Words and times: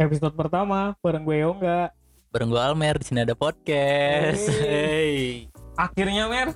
episode 0.00 0.32
pertama 0.32 0.96
bareng 0.98 1.22
gue 1.22 1.36
Yoga. 1.38 1.92
Bareng 2.30 2.48
gue 2.48 2.56
Almer 2.58 2.96
di 2.96 3.04
sini 3.04 3.20
ada 3.20 3.34
podcast. 3.34 4.48
Hey. 4.48 4.64
Hey. 4.64 5.18
Akhirnya 5.76 6.24
Mer, 6.26 6.48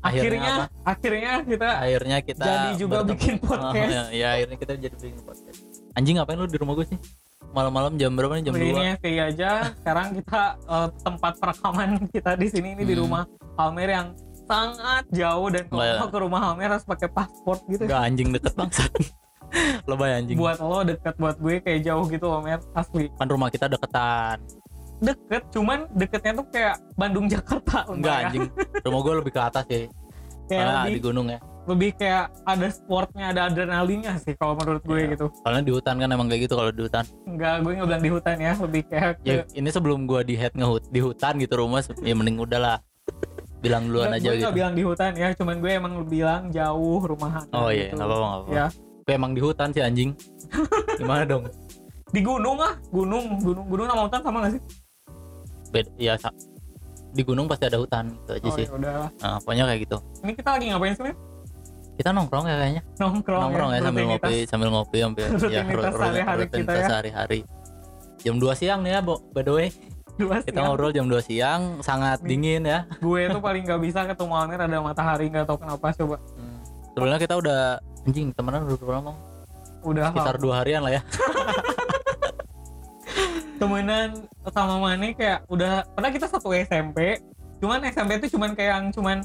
akhirnya 0.00 0.70
Akhirnya 0.82 1.30
akhirnya, 1.32 1.32
kita 1.46 1.68
Akhirnya 1.78 2.18
kita 2.20 2.44
Jadi 2.44 2.68
juga 2.78 2.96
bertemu. 3.00 3.10
bikin 3.14 3.34
podcast. 3.38 3.90
Oh, 3.90 3.90
ya, 3.90 4.02
ya, 4.12 4.28
akhirnya 4.34 4.56
kita 4.56 4.72
jadi 4.76 4.94
bikin 4.94 5.22
podcast. 5.22 5.58
Anjing 5.94 6.14
ngapain 6.18 6.36
lu 6.36 6.46
di 6.46 6.58
rumah 6.58 6.74
gue 6.74 6.86
sih? 6.86 6.98
Malam-malam 7.50 7.96
jam 7.96 8.12
berapa 8.12 8.36
nih? 8.36 8.44
Jam 8.44 8.52
begini 8.52 8.74
2. 8.74 8.84
ya 8.84 8.94
kayak 8.98 9.24
aja. 9.32 9.50
Sekarang 9.74 10.06
kita 10.12 10.42
eh, 10.60 10.88
tempat 11.00 11.32
perekaman 11.38 11.88
kita 12.06 12.30
di 12.36 12.46
sini 12.46 12.68
ini 12.74 12.82
di 12.84 12.92
Hmm. 12.92 13.02
rumah 13.02 13.22
Almer 13.56 13.88
yang 13.88 14.08
sangat 14.46 15.04
jauh 15.10 15.48
dan 15.48 15.64
kalau 15.66 16.06
ke 16.06 16.18
rumah 16.20 16.40
Almer 16.44 16.70
harus 16.70 16.84
pakai 16.84 17.08
paspor 17.08 17.56
gitu. 17.66 17.82
Enggak 17.88 18.02
anjing 18.04 18.28
deket 18.30 18.52
bangsat. 18.52 18.92
Lebay 19.88 20.10
anjing. 20.14 20.36
Buat 20.36 20.58
lo 20.58 20.78
deket 20.82 21.14
buat 21.16 21.36
gue 21.36 21.54
kayak 21.58 21.80
jauh 21.82 22.04
gitu 22.06 22.26
loh 22.26 22.40
Mer 22.40 22.60
asli. 22.72 23.08
Kan 23.12 23.26
rumah 23.26 23.48
kita 23.48 23.66
deketan. 23.66 24.38
Deket 24.96 25.42
cuman 25.50 25.84
deketnya 25.92 26.32
tuh 26.34 26.46
kayak 26.48 26.74
Bandung 26.94 27.26
Jakarta 27.26 27.84
Enggak 27.92 28.14
ya. 28.14 28.24
anjing. 28.26 28.44
Rumah 28.80 29.00
gue 29.02 29.14
lebih 29.16 29.32
ke 29.32 29.40
atas 29.40 29.64
sih. 29.66 29.84
Kayak 30.46 30.62
Karena 30.62 30.74
lebih 30.80 30.92
di 30.92 31.02
gunung 31.02 31.26
ya. 31.26 31.40
lebih 31.66 31.90
kayak 31.92 32.24
ada 32.46 32.70
sportnya 32.70 33.34
ada 33.34 33.50
adrenalinnya 33.50 34.14
sih 34.16 34.32
kalau 34.32 34.54
menurut 34.54 34.78
gue 34.80 35.02
Iya. 35.02 35.10
gitu 35.12 35.26
Soalnya 35.36 35.62
di 35.64 35.72
hutan 35.74 35.94
kan 35.96 36.08
emang 36.08 36.30
kayak 36.30 36.46
gitu 36.46 36.54
kalau 36.54 36.70
di 36.70 36.78
hutan. 36.80 37.02
enggak 37.26 37.54
gue 37.58 37.72
nggak 37.74 37.88
bilang 37.90 38.04
di 38.06 38.12
hutan 38.14 38.36
ya 38.38 38.52
lebih 38.54 38.82
kayak 38.86 39.12
ke, 39.18 39.26
Ya 39.26 39.42
ini 39.52 39.68
sebelum 39.68 40.06
gua 40.06 40.22
di 40.22 40.38
head 40.38 40.54
ngehut 40.54 40.86
di 40.86 41.02
hutan 41.02 41.34
gitu 41.36 41.58
rumah 41.58 41.82
ya 41.98 42.14
mending 42.14 42.38
udahlah 42.38 42.78
bilang 43.58 43.90
duluan 43.90 44.14
aja 44.14 44.22
gue 44.22 44.38
gitu. 44.38 44.46
nggak 44.46 44.54
bilang 44.54 44.72
di 44.72 44.84
hutan 44.84 45.10
ya 45.12 45.28
cuman 45.34 45.54
gue 45.58 45.70
emang 45.72 45.92
bilang 46.06 46.42
jauh 46.48 47.00
rumahan 47.02 47.42
Oh 47.50 47.66
iya, 47.66 47.90
gitu. 47.90 47.98
nggak 47.98 48.06
apa-apa, 48.06 48.26
apa-apa. 48.28 48.50
ya 48.54 48.66
emang 49.08 49.32
di 49.32 49.40
hutan 49.40 49.70
sih 49.70 49.78
anjing. 49.80 50.10
Gimana 50.98 51.22
dong? 51.24 51.46
di 52.06 52.22
gunung 52.22 52.54
ah 52.56 52.70
gunung 52.88 53.34
gunung 53.36 53.66
gunung 53.66 53.82
sama 53.84 54.06
hutan 54.06 54.20
sama 54.22 54.38
gak 54.40 54.52
sih 54.54 54.62
Beda, 55.68 55.90
ya 55.98 56.14
sa- 56.14 56.30
di 57.10 57.20
gunung 57.20 57.44
pasti 57.44 57.66
ada 57.66 57.76
hutan 57.76 58.14
gitu 58.14 58.30
aja 58.32 58.46
oh 58.46 58.54
sih. 58.54 58.62
ya 58.62 58.72
udah 58.72 58.94
Nah, 59.10 59.36
pokoknya 59.42 59.64
kayak 59.66 59.80
gitu. 59.82 59.98
ini 60.22 60.32
kita 60.32 60.48
lagi 60.48 60.64
ngapain 60.70 60.94
sih? 60.94 61.14
Kita 61.96 62.10
nongkrong 62.12 62.46
ya 62.46 62.56
kayaknya. 62.56 62.82
nongkrong, 62.96 63.40
nongkrong 63.42 63.70
ya, 63.70 63.80
sambil 63.80 64.02
rutinitas. 64.04 64.22
ngopi, 64.22 64.36
sambil 64.46 64.68
ngopi 64.70 64.98
sambil 65.00 65.24
ya 65.50 65.62
Rutinitas 66.36 66.78
ya. 66.78 66.86
sehari-hari. 66.86 67.40
Jam 68.18 68.36
2 68.36 68.54
siang 68.54 68.80
nih 68.80 68.92
ya, 68.92 69.00
Bo. 69.00 69.14
By 69.28 69.42
the 69.42 69.52
way, 69.52 69.68
Dua 70.14 70.38
kita 70.38 70.54
siang. 70.54 70.66
ngobrol 70.68 70.92
jam 70.92 71.06
2 71.06 71.20
siang, 71.20 71.60
sangat 71.80 72.22
Nih. 72.22 72.28
dingin 72.30 72.62
ya. 72.64 72.86
gue 72.96 73.20
tuh 73.28 73.42
paling 73.42 73.62
nggak 73.64 73.80
bisa 73.82 74.04
ketemu 74.04 74.32
Almer 74.32 74.60
ada 74.62 74.78
matahari 74.78 75.26
nggak 75.26 75.44
tahu 75.44 75.58
kenapa 75.58 75.90
coba 75.92 76.16
Hmm. 76.32 76.58
Sebenarnya 76.94 77.20
kita 77.20 77.34
udah 77.34 77.60
anjing 78.06 78.30
temenan 78.30 78.62
udah 78.64 78.76
berapa 78.78 78.94
lama? 79.02 79.12
udah 79.86 80.10
Sekitar 80.10 80.36
dua 80.38 80.54
harian 80.62 80.82
lah 80.82 80.92
ya. 80.98 81.02
temenan 83.60 84.10
sama 84.52 84.76
Mane 84.78 85.16
kayak 85.16 85.48
udah 85.48 85.82
pernah 85.96 86.10
kita 86.12 86.28
satu 86.28 86.52
SMP 86.52 87.18
cuman 87.56 87.88
SMP 87.88 88.20
itu 88.20 88.36
cuman 88.36 88.52
kayak 88.52 88.70
yang 88.76 88.86
cuman 88.92 89.18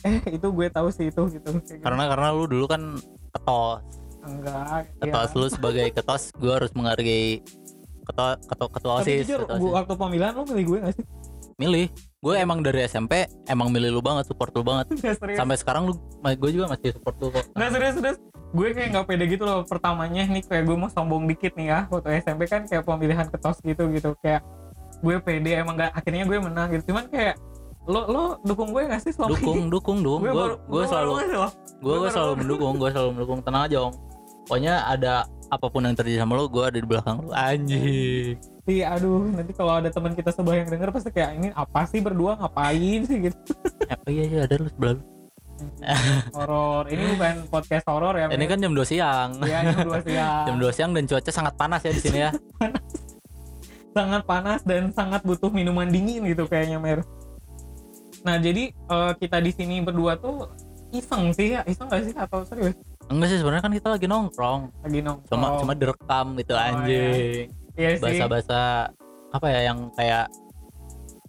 eh 0.00 0.16
itu 0.32 0.48
gue 0.48 0.66
tahu 0.72 0.88
sih 0.88 1.12
itu 1.12 1.22
gitu 1.28 1.50
gitu. 1.60 1.84
Karena 1.84 2.08
karena 2.08 2.32
lu 2.32 2.48
dulu 2.48 2.64
kan 2.68 2.96
ketos. 3.36 3.84
enggak 4.26 4.90
ketua 4.98 5.22
ya. 5.22 5.36
lu 5.38 5.46
sebagai 5.46 5.86
ketos 5.94 6.34
gue 6.34 6.50
harus 6.50 6.72
menghargai 6.74 7.46
ketua 8.06 8.34
ketua 8.42 8.68
ketua 8.74 8.92
tapi 8.98 9.06
osis 9.06 9.22
jujur 9.22 9.40
ketua 9.46 9.58
bu, 9.58 9.66
OSIS. 9.70 9.76
waktu 9.78 9.94
pemilihan 9.94 10.32
lo 10.34 10.42
milih 10.50 10.64
gue 10.66 10.78
gak 10.82 10.94
sih 10.98 11.04
milih 11.62 11.86
gue 12.26 12.34
emang 12.42 12.58
dari 12.58 12.82
SMP 12.90 13.30
emang 13.46 13.70
milih 13.70 13.94
lu 13.94 14.02
banget 14.02 14.26
support 14.26 14.50
lu 14.50 14.66
banget. 14.66 14.90
Sampai 15.38 15.54
sekarang 15.54 15.86
lu 15.86 15.94
gue 16.26 16.50
juga 16.50 16.74
masih 16.74 16.98
support 16.98 17.14
lu 17.22 17.30
kok. 17.30 17.46
Nggak 17.54 17.70
serius 17.70 17.94
serius. 18.02 18.18
Gue 18.50 18.68
kayak 18.74 18.88
nggak 18.98 19.06
pede 19.06 19.24
gitu 19.30 19.46
loh. 19.46 19.62
Pertamanya 19.62 20.26
nih 20.26 20.42
kayak 20.42 20.66
gue 20.66 20.74
mau 20.74 20.90
sombong 20.90 21.30
dikit 21.30 21.54
nih 21.54 21.70
ya. 21.70 21.78
Waktu 21.86 22.18
SMP 22.26 22.50
kan 22.50 22.66
kayak 22.66 22.82
pemilihan 22.82 23.30
ketos 23.30 23.62
gitu 23.62 23.86
gitu. 23.94 24.18
Kayak 24.18 24.42
gue 25.06 25.16
pede 25.22 25.54
emang 25.54 25.78
nggak 25.78 25.94
akhirnya 25.94 26.26
gue 26.26 26.38
menang 26.42 26.66
gitu. 26.74 26.90
Cuman 26.90 27.06
kayak 27.06 27.38
lo 27.86 28.02
lo 28.10 28.24
dukung 28.42 28.74
gue 28.74 28.82
gak 28.90 28.98
sih 28.98 29.14
selama 29.14 29.38
dukung 29.38 29.62
ini? 29.62 29.70
dukung 29.70 29.98
dukung 30.02 30.26
gue 30.26 30.34
gue 30.34 30.48
gue 30.58 30.84
selalu 30.90 31.12
gue 31.78 31.94
gue 32.02 32.10
selalu 32.10 32.32
mendukung 32.42 32.74
gue 32.82 32.90
selalu 32.90 33.10
mendukung. 33.14 33.38
Tenang 33.46 33.62
aja 33.70 33.76
om. 33.86 33.94
Pokoknya 34.50 34.74
ada 34.90 35.14
apa 35.46 35.66
pun 35.70 35.86
yang 35.86 35.94
terjadi 35.94 36.26
sama 36.26 36.34
lu 36.34 36.50
gue 36.50 36.64
ada 36.66 36.74
di 36.74 36.86
belakang 36.86 37.22
lu 37.22 37.30
anjing 37.30 38.34
Iya, 38.66 38.84
aduh, 38.92 39.30
nanti 39.30 39.52
kalau 39.52 39.78
ada 39.78 39.88
teman 39.88 40.10
kita 40.10 40.28
sebelah 40.28 40.58
yang 40.58 40.68
denger 40.68 40.90
pasti 40.90 41.08
kayak 41.08 41.30
ini 41.34 41.48
apa 41.52 41.86
sih 41.86 42.02
berdua 42.02 42.34
ngapain 42.36 43.00
sih 43.00 43.18
gitu. 43.24 43.38
oh 44.02 44.10
iya 44.10 44.24
iya 44.26 44.40
ada 44.42 44.54
lu 44.56 44.66
sebelah 44.66 44.98
Horor. 46.36 46.84
Ini 46.86 47.02
bukan 47.14 47.34
podcast 47.46 47.86
horor 47.86 48.12
ya. 48.12 48.26
ini 48.28 48.44
kan 48.44 48.58
jam 48.58 48.70
2 48.70 48.82
siang 48.82 49.38
Iya, 49.40 49.70
jam 49.70 49.86
2 49.88 50.02
siang. 50.06 50.44
jam 50.44 50.56
2 50.58 50.68
siang 50.72 50.90
dan 50.92 51.04
cuaca 51.04 51.30
sangat 51.30 51.54
panas 51.54 51.80
ya 51.80 51.92
di 51.92 52.02
sini 52.02 52.18
ya 52.20 52.30
sangat 53.90 54.22
panas 54.24 54.60
dan 54.60 54.92
sangat 54.92 55.22
butuh 55.22 55.48
minuman 55.48 55.88
dingin 55.88 56.26
gitu 56.26 56.44
kayaknya 56.44 56.76
Mer. 56.76 57.00
Nah, 58.20 58.36
jadi 58.36 58.68
eh, 58.68 59.12
kita 59.16 59.38
di 59.38 59.48
sini 59.50 59.80
berdua 59.80 60.18
tuh 60.18 60.52
iseng 60.90 61.30
sih 61.30 61.54
ya, 61.54 61.64
iseng 61.64 61.86
gak 61.86 62.02
sih 62.02 62.12
atau 62.12 62.42
serius? 62.42 62.76
enggak 63.06 63.28
sih 63.30 63.38
sebenarnya 63.38 63.62
kan 63.62 63.72
kita 63.72 63.88
lagi 63.88 64.04
nongkrong 64.04 64.60
Lagi 64.82 64.98
nongkrong. 64.98 65.30
cuma 65.30 65.46
cuma 65.56 65.72
direkam 65.72 66.34
gitu 66.34 66.52
Oh, 66.52 66.58
iya. 66.58 66.66
anjing 66.68 67.46
iya 67.76 68.00
bahasa-bahasa 68.00 68.90
apa 69.32 69.46
ya 69.52 69.60
yang 69.72 69.92
kayak 69.94 70.26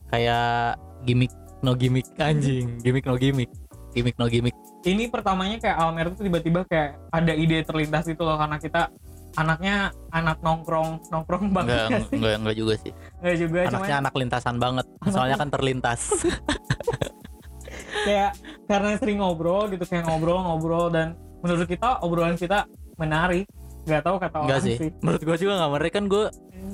kayak 0.07 0.79
gimmick 1.03 1.33
no 1.61 1.73
gimmick 1.75 2.07
anjing. 2.17 2.79
Gimmick 2.81 3.05
no 3.05 3.15
gimmick. 3.19 3.51
Gimmick 3.93 4.15
no 4.19 4.29
gimmick. 4.29 4.55
Ini 4.85 5.09
pertamanya 5.09 5.57
kayak 5.59 5.77
Almer 5.77 6.13
tuh 6.13 6.23
tiba-tiba 6.23 6.63
kayak 6.69 7.01
ada 7.11 7.33
ide 7.33 7.65
terlintas 7.65 8.05
itu 8.07 8.21
loh 8.21 8.37
karena 8.37 8.57
kita 8.61 8.93
anaknya 9.37 9.93
anak 10.13 10.41
nongkrong 10.41 11.11
nongkrong 11.13 11.51
banget 11.55 11.89
enggak 11.89 12.01
enggak 12.13 12.35
enggak 12.39 12.55
juga 12.55 12.73
sih. 12.79 12.91
Enggak 13.21 13.37
juga 13.37 13.59
cuman 13.67 13.73
anaknya 13.73 13.95
anak 14.05 14.13
lintasan 14.15 14.55
banget. 14.61 14.85
Soalnya 15.09 15.35
kan 15.37 15.49
terlintas. 15.49 16.01
Kayak 18.07 18.39
karena 18.69 18.95
sering 18.95 19.19
ngobrol 19.19 19.67
gitu 19.67 19.83
kayak 19.83 20.07
ngobrol-ngobrol 20.07 20.87
dan 20.93 21.19
menurut 21.43 21.67
kita 21.67 21.99
obrolan 21.99 22.39
kita 22.39 22.63
menarik 22.95 23.43
nggak 23.87 24.03
tahu 24.03 24.15
kata 24.17 24.35
enggak 24.37 24.59
orang 24.59 24.67
sih. 24.67 24.77
menurut 24.99 25.21
gua 25.23 25.35
juga 25.35 25.53
nggak 25.55 25.71
menarik 25.71 25.93
kan 25.93 26.05
gua 26.05 26.25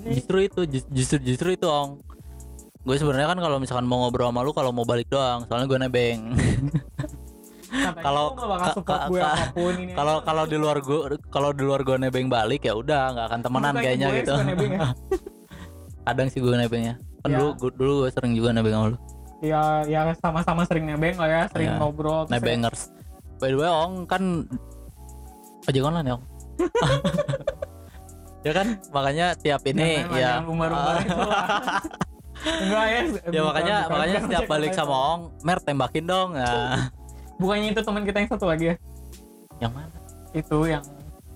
justru 0.06 0.38
itu 0.42 0.62
ju- 0.66 0.90
justru 0.92 1.18
justru 1.24 1.48
itu 1.52 1.68
ong. 1.68 2.02
Gue 2.82 3.00
sebenarnya 3.00 3.30
kan 3.30 3.40
kalau 3.40 3.58
misalkan 3.58 3.86
mau 3.86 4.02
ngobrol 4.02 4.28
sama 4.28 4.42
lu 4.42 4.52
kalau 4.52 4.70
mau 4.70 4.84
balik 4.84 5.08
doang. 5.08 5.48
Soalnya 5.48 5.66
gue 5.66 5.80
nebeng. 5.80 6.20
Kalau- 7.98 8.36
gue 8.36 9.24
kalau 9.96 10.16
kalau 10.20 10.44
di 10.44 10.58
luar 10.58 10.78
gue 10.78 11.00
kalau 11.28 11.50
di 11.50 11.64
luar 11.64 11.82
gue 11.82 11.96
nebeng 11.98 12.28
balik 12.28 12.62
ya 12.62 12.76
udah 12.76 13.04
nggak 13.10 13.26
akan 13.26 13.40
temenan 13.42 13.72
Makanya 13.72 13.82
kayaknya 13.82 14.08
gue 14.08 14.18
gitu. 14.20 14.34
ya. 14.68 14.88
kadang 16.06 16.28
sih 16.28 16.38
gue 16.38 16.52
nebengnya 16.54 16.96
kan 17.20 17.30
Ya. 17.30 17.38
dulu 17.40 17.50
gua- 17.58 17.74
dulu 17.74 17.94
gue 17.98 18.10
sering 18.12 18.34
juga 18.36 18.50
nebeng 18.52 18.74
sama 18.74 18.86
lu. 18.90 18.98
Ya 19.40 19.62
ya 19.84 20.02
sama-sama 20.20 20.62
sering 20.64 20.86
nebeng 20.86 21.16
lah 21.16 21.30
ya 21.30 21.42
sering 21.50 21.70
Iya. 21.70 21.80
ngobrol 21.80 22.22
ya, 22.22 22.32
nebengers. 22.34 22.92
By 23.40 23.48
the 23.48 23.58
way 23.58 23.68
ong 23.68 24.06
kan 24.06 24.44
ojek 25.64 25.82
online 25.82 26.06
ya 26.06 26.14
ong 26.14 26.24
ya 28.44 28.52
kan? 28.52 28.68
Makanya 28.92 29.28
tiap 29.40 29.62
ini 29.66 30.04
jangan 30.04 30.20
ya. 30.20 30.32
enggak 32.44 32.86
ya. 32.86 33.02
Ya 33.32 33.42
makanya 33.44 33.76
bukan- 33.78 33.92
makanya 33.92 34.14
bukan 34.14 34.24
setiap 34.28 34.44
balik 34.50 34.72
sama 34.76 34.96
ong 35.16 35.22
mer 35.42 35.60
tembakin 35.64 36.04
dong. 36.06 36.30
Nah 36.36 36.92
bukannya 37.40 37.72
itu 37.72 37.82
teman 37.82 38.04
kita 38.04 38.18
yang 38.20 38.30
satu 38.30 38.46
lagi 38.48 38.66
ya? 38.72 38.76
Yang 39.60 39.72
mana? 39.72 39.98
Itu 40.34 40.58
yang 40.68 40.84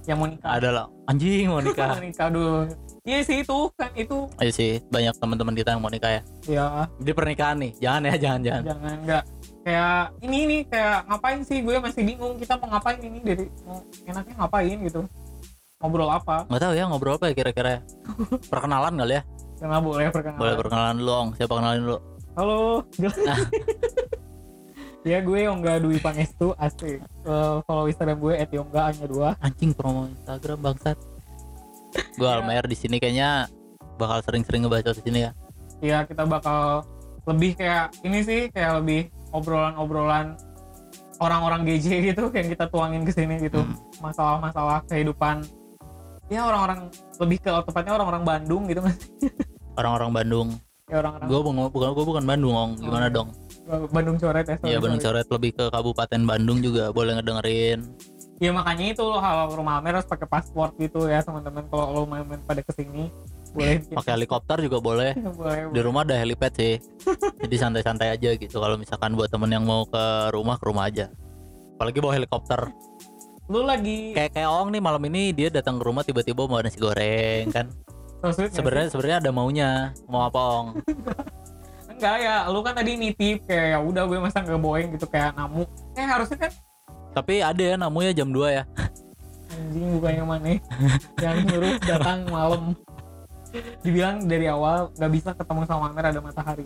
yang 0.07 0.17
mau 0.19 0.28
nikah. 0.28 0.50
Ada 0.55 0.69
lah 0.72 0.85
anjing 1.07 1.47
mau 1.47 1.53
mau 1.57 1.63
nikah 1.63 1.99
nikah 1.99 2.28
dulu 2.31 2.67
iya 3.07 3.19
sih 3.23 3.41
itu 3.41 3.57
kan 3.79 3.88
itu. 3.95 4.28
Ayo 4.38 4.51
sih 4.51 4.84
banyak 4.91 5.16
teman-teman 5.16 5.56
kita 5.56 5.72
yang 5.73 5.81
mau 5.81 5.88
nikah 5.88 6.19
ya. 6.19 6.22
Ya 6.45 6.66
di 6.99 7.11
pernikahan 7.16 7.58
nih 7.64 7.72
jangan 7.79 8.02
ya 8.03 8.14
jangan 8.20 8.41
jangan. 8.43 8.64
Jangan 8.67 8.96
enggak. 9.02 9.23
Kayak 9.64 9.99
ini 10.23 10.37
nih 10.47 10.61
kayak 10.67 10.97
ngapain 11.08 11.40
sih? 11.43 11.58
Gue 11.64 11.76
masih 11.79 12.02
bingung 12.03 12.35
kita 12.35 12.53
mau 12.59 12.67
ngapain 12.76 12.99
ini? 12.99 13.20
Dari 13.23 13.46
mau 13.64 13.79
enaknya 14.03 14.35
ngapain 14.43 14.78
gitu? 14.84 15.02
Ngobrol 15.79 16.09
apa? 16.11 16.43
Nggak 16.52 16.61
tahu 16.61 16.73
ya 16.76 16.84
ngobrol 16.91 17.16
apa 17.16 17.26
ya 17.32 17.34
kira-kira 17.34 17.70
ya? 17.70 17.82
Perkenalan 18.52 18.93
kali 18.99 19.14
ya? 19.16 19.23
Karena 19.58 19.78
boleh 19.82 20.05
perkenalan. 20.11 20.40
Boleh 20.43 20.53
perkenalan 20.59 20.96
dulu 20.99 21.11
ong. 21.16 21.29
Siapa 21.40 21.53
kenalin 21.55 21.82
dulu? 21.87 21.97
Halo. 22.37 22.59
Ya 25.08 25.23
gue 25.23 25.40
Yongga 25.47 25.79
Dwi 25.79 26.03
Pangestu 26.03 26.52
asik 26.59 26.99
Eh, 26.99 27.55
follow 27.64 27.87
Instagram 27.87 28.20
gue 28.20 28.34
@yongga 28.52 28.91
hanya 28.91 29.08
dua. 29.08 29.29
Anjing 29.40 29.72
promo 29.72 30.11
Instagram 30.11 30.59
bangsat 30.59 30.99
gue. 32.16 32.28
Almer 32.28 32.66
di 32.66 32.76
sini 32.76 32.97
kayaknya 32.97 33.47
bakal 33.97 34.22
sering-sering 34.22 34.64
ngebaca 34.64 34.94
di 34.94 35.02
sini 35.02 35.20
ya 35.26 35.32
ya 35.78 35.97
kita 36.05 36.26
bakal 36.26 36.85
lebih 37.26 37.53
kayak 37.53 37.94
ini 38.02 38.20
sih 38.22 38.41
kayak 38.49 38.82
lebih 38.82 39.09
obrolan-obrolan 39.29 40.34
orang-orang 41.17 41.66
GJ 41.66 42.14
gitu 42.14 42.29
yang 42.29 42.47
kita 42.47 42.66
tuangin 42.70 43.02
ke 43.03 43.11
sini 43.11 43.41
gitu. 43.41 43.61
Hmm. 43.61 43.73
masalah-masalah 43.99 44.85
kehidupan. 44.85 45.41
Ya 46.29 46.44
orang-orang 46.44 46.91
lebih 47.17 47.40
ke 47.41 47.52
tepatnya 47.66 47.96
orang-orang 47.97 48.23
Bandung 48.23 48.64
gitu 48.67 48.84
kan 48.84 48.94
orang-orang 49.79 50.11
Bandung. 50.14 50.47
Ya 50.88 51.03
orang-orang. 51.03 51.28
Gue 51.28 51.40
bukan 51.44 51.55
bukan 51.70 51.90
gue 51.94 52.05
bukan 52.05 52.23
Bandung 52.26 52.53
ong. 52.53 52.72
Gimana 52.79 53.05
Oh, 53.05 53.09
iya. 53.09 53.16
dong? 53.16 53.29
Bandung 53.91 54.16
coret 54.16 54.46
ya 54.47 54.55
Iya 54.64 54.78
Bandung 54.79 55.02
coret. 55.02 55.28
Lebih 55.28 55.52
ke 55.52 55.66
Kabupaten 55.67 56.22
Bandung 56.23 56.59
juga. 56.64 56.96
Boleh 56.96 57.20
ngedengerin 57.20 57.79
ya 58.37 58.53
makanya 58.53 58.93
itu 58.93 59.01
lo 59.01 59.17
kalau 59.17 59.49
ke 59.49 59.55
rumah 59.57 59.81
Amer 59.81 59.97
harus 59.97 60.09
pakai 60.09 60.28
paspor 60.29 60.69
gitu 60.78 61.09
ya 61.09 61.25
teman-teman. 61.25 61.66
Kalau 61.69 61.85
lo 61.93 62.01
main-main 62.05 62.41
pada 62.45 62.61
ke 62.61 62.72
sini 62.73 63.09
boleh 63.57 63.81
pakai 63.89 64.13
helikopter 64.13 64.57
juga 64.61 64.78
boleh. 64.78 65.11
Boleh 65.39 65.73
di 65.73 65.79
rumah 65.81 66.05
ada 66.05 66.16
helipad 66.19 66.53
sih. 66.53 66.78
Jadi 67.41 67.55
santai-santai 67.57 68.13
aja 68.13 68.29
gitu. 68.37 68.61
Kalau 68.61 68.78
misalkan 68.78 69.17
buat 69.17 69.34
temen 69.34 69.49
yang 69.49 69.66
mau 69.66 69.87
ke 69.89 70.29
rumah 70.29 70.61
ke 70.61 70.66
rumah 70.69 70.85
aja. 70.85 71.09
Apalagi 71.78 71.97
bawa 71.97 72.13
helikopter. 72.13 72.69
Lu 73.47 73.63
lagi 73.63 74.11
kayak 74.13 74.35
kayak 74.35 74.49
Ong 74.51 74.69
nih 74.75 74.81
malam 74.84 75.01
ini 75.07 75.31
dia 75.31 75.47
datang 75.49 75.79
ke 75.79 75.84
rumah 75.87 76.03
tiba-tiba 76.03 76.45
mau 76.45 76.61
nasi 76.61 76.78
goreng 76.78 77.49
kan? 77.49 77.72
Sebenarnya 78.53 78.93
sebenarnya 78.93 79.17
ada 79.23 79.31
maunya. 79.34 79.72
Mau 80.05 80.22
apa 80.22 80.37
Ong? 80.37 80.67
Enggak 81.97 82.16
ya. 82.22 82.45
Lu 82.53 82.61
kan 82.61 82.78
tadi 82.78 82.93
nitip 82.93 83.49
kayak 83.49 83.66
ya 83.73 83.79
udah 83.81 84.03
gue 84.05 84.17
masa 84.22 84.45
nggak 84.45 84.61
boeing 84.61 84.89
gitu. 84.93 85.09
Kayak 85.09 85.34
namu. 85.34 85.66
Kayak 85.97 86.09
harusnya 86.19 86.37
kan 86.45 86.51
tapi 87.17 87.41
ada 87.41 87.58
ya 87.58 87.75
namunya 87.81 88.14
jam 88.14 88.29
2 88.29 88.58
ya. 88.61 88.64
Anjing 89.58 89.90
bukannya 89.97 90.23
mana 90.23 90.47
yang 91.25 91.37
nyuruh 91.49 91.73
datang 91.81 92.29
malam. 92.29 92.78
Dibilang 93.81 94.29
dari 94.29 94.46
awal 94.46 94.93
nggak 94.93 95.11
bisa 95.17 95.29
ketemu 95.34 95.66
sama 95.66 95.90
Amer 95.90 96.14
ada 96.14 96.22
matahari. 96.22 96.61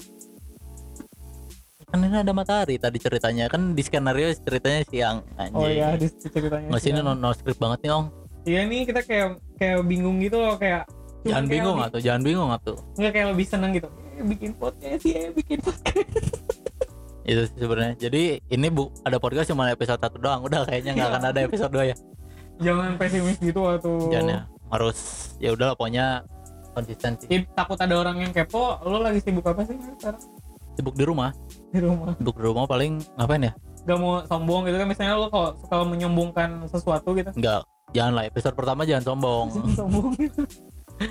Kan 1.88 2.04
ini 2.04 2.18
ada 2.20 2.36
matahari 2.36 2.76
tadi 2.76 3.00
ceritanya. 3.00 3.48
Kan 3.48 3.80
di 3.80 3.82
skenario 3.86 4.28
ceritanya 4.44 4.84
siang. 4.92 5.18
Anjing. 5.40 5.56
Oh 5.56 5.72
iya 5.72 5.96
di 5.96 6.12
ceritanya 6.12 6.68
sini 6.76 7.00
siang. 7.00 7.16
no, 7.16 7.16
no 7.16 7.32
script 7.32 7.64
banget 7.64 7.88
nih 7.88 7.92
Ong. 7.96 8.06
Iya 8.44 8.62
nih 8.68 8.82
kita 8.90 9.02
kayak 9.08 9.30
kayak 9.56 9.80
bingung 9.88 10.20
gitu 10.20 10.36
loh 10.36 10.60
kayak 10.60 10.84
jangan 11.24 11.46
kayak 11.46 11.54
bingung 11.54 11.78
atau 11.80 12.00
jangan 12.02 12.22
bingung 12.26 12.50
atau 12.52 12.74
nggak 13.00 13.12
kayak 13.16 13.28
lebih 13.32 13.46
seneng 13.48 13.72
gitu. 13.78 13.88
Eh, 14.20 14.26
bikin 14.28 14.52
podcast 14.60 15.04
ya 15.08 15.32
bikin 15.32 15.60
podcast 15.64 16.12
itu 17.26 17.42
sih 17.48 17.60
sebenarnya. 17.60 17.94
Jadi 17.98 18.24
ini 18.50 18.68
bu 18.70 18.90
ada 19.06 19.18
podcast 19.22 19.50
cuma 19.54 19.70
episode 19.70 20.02
satu 20.02 20.18
doang. 20.18 20.42
Udah 20.46 20.66
kayaknya 20.66 20.98
nggak 20.98 21.10
akan 21.14 21.24
ada 21.30 21.40
episode 21.46 21.72
2 21.74 21.92
ya. 21.92 21.96
Jangan 22.62 22.90
pesimis 22.98 23.38
gitu 23.42 23.62
atau 23.66 24.10
jangan 24.10 24.28
ya. 24.30 24.40
Harus 24.72 24.98
ya 25.38 25.50
udah 25.54 25.74
pokoknya 25.78 26.26
konsisten 26.74 27.12
sih. 27.20 27.28
Ih, 27.30 27.42
takut 27.54 27.78
ada 27.78 27.96
orang 27.98 28.24
yang 28.24 28.32
kepo 28.32 28.80
lo 28.86 29.02
lagi 29.02 29.20
sibuk 29.22 29.46
apa 29.46 29.62
sih 29.68 29.76
sekarang? 30.00 30.22
Sibuk 30.78 30.96
di 30.96 31.04
rumah. 31.06 31.30
Di 31.70 31.80
rumah. 31.84 32.14
Sibuk 32.16 32.36
di 32.40 32.44
rumah 32.48 32.64
paling 32.66 33.02
ngapain 33.20 33.50
ya? 33.50 33.54
Gak 33.82 33.98
mau 33.98 34.22
sombong 34.30 34.70
gitu 34.70 34.78
kan? 34.78 34.88
Misalnya 34.88 35.14
lo 35.18 35.28
kalau 35.34 35.50
suka 35.58 35.76
menyombongkan 35.84 36.50
sesuatu 36.70 37.18
gitu. 37.18 37.34
Nggak. 37.34 37.66
Jangan 37.92 38.14
lah 38.16 38.24
episode 38.24 38.56
pertama 38.56 38.88
jangan 38.88 39.04
sombong. 39.04 39.48
Sombong 39.80 40.16
gitu 40.16 40.48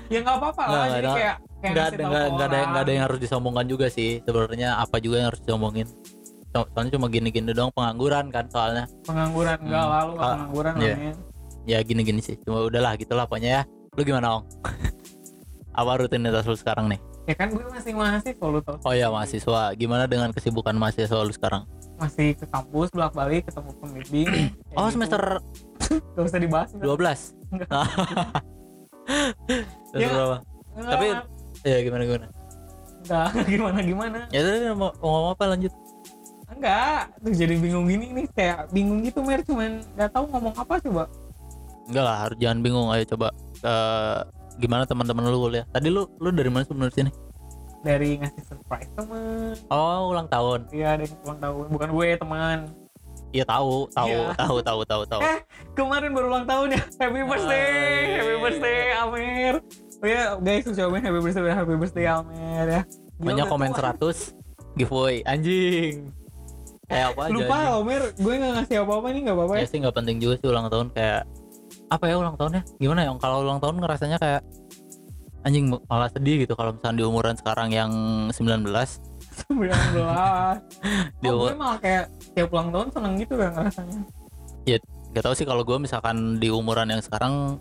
ya 0.09 0.19
nggak 0.21 0.37
apa-apa 0.39 0.63
lah. 0.65 0.85
Jadi 0.91 1.09
kayak 1.11 1.35
kayak 1.61 1.71
nggak 1.71 1.87
ada 1.87 2.03
nggak 2.31 2.47
ada 2.47 2.59
nggak 2.67 2.83
ada 2.83 2.93
yang 2.93 3.05
harus 3.07 3.19
disombongkan 3.19 3.67
juga 3.67 3.87
sih. 3.89 4.11
Sebenarnya 4.23 4.69
apa 4.77 4.97
juga 4.99 5.15
yang 5.19 5.29
harus 5.31 5.41
disombongin? 5.41 5.87
So- 6.51 6.67
soalnya 6.67 6.91
cuma 6.93 7.07
gini-gini 7.07 7.51
doang 7.51 7.71
pengangguran 7.71 8.27
kan 8.29 8.45
soalnya. 8.51 8.85
Pengangguran 9.07 9.57
enggak 9.61 9.81
Hmm. 9.81 9.91
nggak 10.11 10.19
Ah, 10.19 10.31
pengangguran 10.35 10.73
iya. 10.77 10.95
namanya 10.95 11.15
ya 11.63 11.79
gini-gini 11.85 12.19
sih. 12.19 12.35
Cuma 12.41 12.63
udahlah 12.63 12.97
gitulah 12.97 13.25
pokoknya 13.25 13.51
ya. 13.51 13.63
Lu 13.95 14.01
gimana 14.03 14.39
ong? 14.39 14.45
Apa 15.79 15.97
rutinitas 15.97 16.45
lu 16.45 16.55
sekarang 16.55 16.89
nih? 16.89 16.99
Ya 17.29 17.35
kan 17.37 17.47
gue 17.49 17.63
masih 17.63 17.95
mahasiswa 17.95 18.43
lu 18.43 18.59
tau. 18.59 18.75
Oh 18.83 18.91
ya 18.91 19.07
mahasiswa. 19.07 19.71
Gimana 19.75 20.07
dengan 20.07 20.31
kesibukan 20.31 20.75
mahasiswa 20.75 21.21
lu 21.21 21.31
sekarang? 21.31 21.63
Masih 21.95 22.35
ke 22.35 22.43
kampus 22.49 22.89
bolak 22.91 23.13
balik 23.13 23.47
ketemu 23.47 23.71
pembimbing. 23.77 24.29
Oh 24.75 24.87
gitu. 24.87 24.97
semester 24.97 25.21
gak 26.17 26.25
usah 26.25 26.39
dibahas 26.39 26.71
12 26.75 27.35
Enggak. 27.51 27.71
Ya. 29.95 30.09
berapa? 30.09 30.37
Enggak, 30.77 30.93
Tapi- 30.95 31.09
ya 31.67 31.79
gimana 31.83 32.03
gimana? 32.07 32.27
Enggak 33.01 33.27
gimana 33.53 33.79
gimana? 33.83 34.19
Ya 34.31 34.41
tadi 34.45 34.57
mau 34.71 34.91
mau 35.01 35.11
ngomong 35.11 35.33
apa 35.35 35.45
lanjut? 35.51 35.73
Enggak 36.51 37.03
tuh 37.23 37.33
jadi 37.33 37.55
bingung 37.57 37.87
gini 37.87 38.07
nih 38.13 38.27
kayak 38.35 38.59
bingung 38.71 39.01
gitu 39.03 39.23
mer 39.23 39.41
cuman 39.47 39.81
nggak 39.97 40.11
tahu 40.13 40.25
ngomong 40.31 40.55
apa 40.55 40.75
coba. 40.83 41.05
Enggak 41.91 42.05
lah 42.07 42.17
harus 42.27 42.37
jangan 42.39 42.59
bingung 42.63 42.87
ayo 42.91 43.03
coba 43.07 43.29
eh, 43.63 44.19
gimana 44.61 44.85
teman-teman 44.85 45.31
lu 45.31 45.41
kuliah 45.41 45.65
tadi 45.73 45.89
lu 45.89 46.07
lu 46.21 46.29
dari 46.31 46.51
mana 46.53 46.67
sebenarnya 46.67 46.95
sini? 47.07 47.11
Dari 47.81 48.21
ngasih 48.21 48.45
surprise 48.45 48.91
teman. 48.93 49.57
Oh 49.73 50.13
ulang 50.13 50.29
tahun. 50.29 50.69
Iya 50.69 51.01
yang 51.01 51.17
ulang 51.25 51.41
tahun. 51.41 51.65
Bukan 51.73 51.89
gue 51.97 52.09
teman 52.21 52.59
iya 53.31 53.45
tahu 53.45 53.87
tahu 53.91 54.11
Iya. 54.11 54.35
tahu 54.35 54.57
tahu 54.61 54.81
tahu 54.83 55.03
tahu. 55.07 55.21
Eh, 55.23 55.39
kemarin 55.73 56.11
baru 56.11 56.27
ulang 56.29 56.47
tahun 56.47 56.69
ya. 56.75 56.83
Happy 56.99 57.23
birthday 57.23 57.67
Hai. 57.67 58.17
happy 58.19 58.35
birthday 58.39 58.81
Amer 58.93 59.55
oh 60.01 60.09
ya 60.09 60.23
guys 60.41 60.65
ucapin 60.65 61.01
happy 61.01 61.21
birthday 61.21 61.53
happy 61.53 61.75
birthday 61.77 62.07
Amer 62.09 62.67
ya. 62.67 62.83
Gila, 63.21 63.27
banyak 63.27 63.45
komen 63.47 63.71
tua. 63.71 64.13
100 64.13 64.35
giveaway 64.75 65.17
anjing. 65.25 66.11
Kayak 66.85 67.07
apa 67.15 67.21
aja 67.23 67.31
lupa 67.31 67.55
anjing. 67.55 67.75
Amer 67.79 68.03
gue 68.15 68.33
nggak 68.35 68.53
ngasih 68.57 68.77
apa-apa 68.83 69.07
nih 69.11 69.21
nggak 69.23 69.37
apa-apa 69.37 69.55
ya. 69.55 69.61
Ya 69.61 69.67
sih 69.69 69.79
nggak 69.79 69.95
penting 69.95 70.17
juga 70.19 70.35
sih 70.41 70.47
ulang 70.49 70.67
tahun 70.67 70.87
kayak 70.91 71.23
apa 71.91 72.05
ya 72.07 72.15
ulang 72.19 72.35
tahunnya? 72.35 72.63
Gimana 72.79 73.01
ya? 73.07 73.11
Kalau 73.19 73.37
ulang 73.43 73.59
tahun 73.59 73.77
ngerasanya 73.79 74.19
kayak 74.19 74.43
anjing 75.41 75.73
malah 75.89 76.11
sedih 76.13 76.45
gitu 76.45 76.53
kalau 76.53 76.77
misalnya 76.77 77.01
di 77.01 77.05
umuran 77.09 77.33
sekarang 77.33 77.73
yang 77.73 77.91
19 78.29 78.61
19 79.31 81.23
di 81.23 81.29
oh, 81.31 81.47
gue 81.47 81.55
malah 81.55 81.79
kayak 81.79 82.05
tiap 82.35 82.51
ulang 82.51 82.71
tahun 82.75 82.89
seneng 82.93 83.15
gitu 83.19 83.35
kan 83.39 83.53
rasanya 83.57 84.01
gak 85.11 85.27
tau 85.27 85.35
sih 85.35 85.47
kalau 85.47 85.67
gue 85.67 85.75
misalkan 85.79 86.39
di 86.39 86.55
umuran 86.55 86.87
yang 86.87 87.03
sekarang 87.03 87.59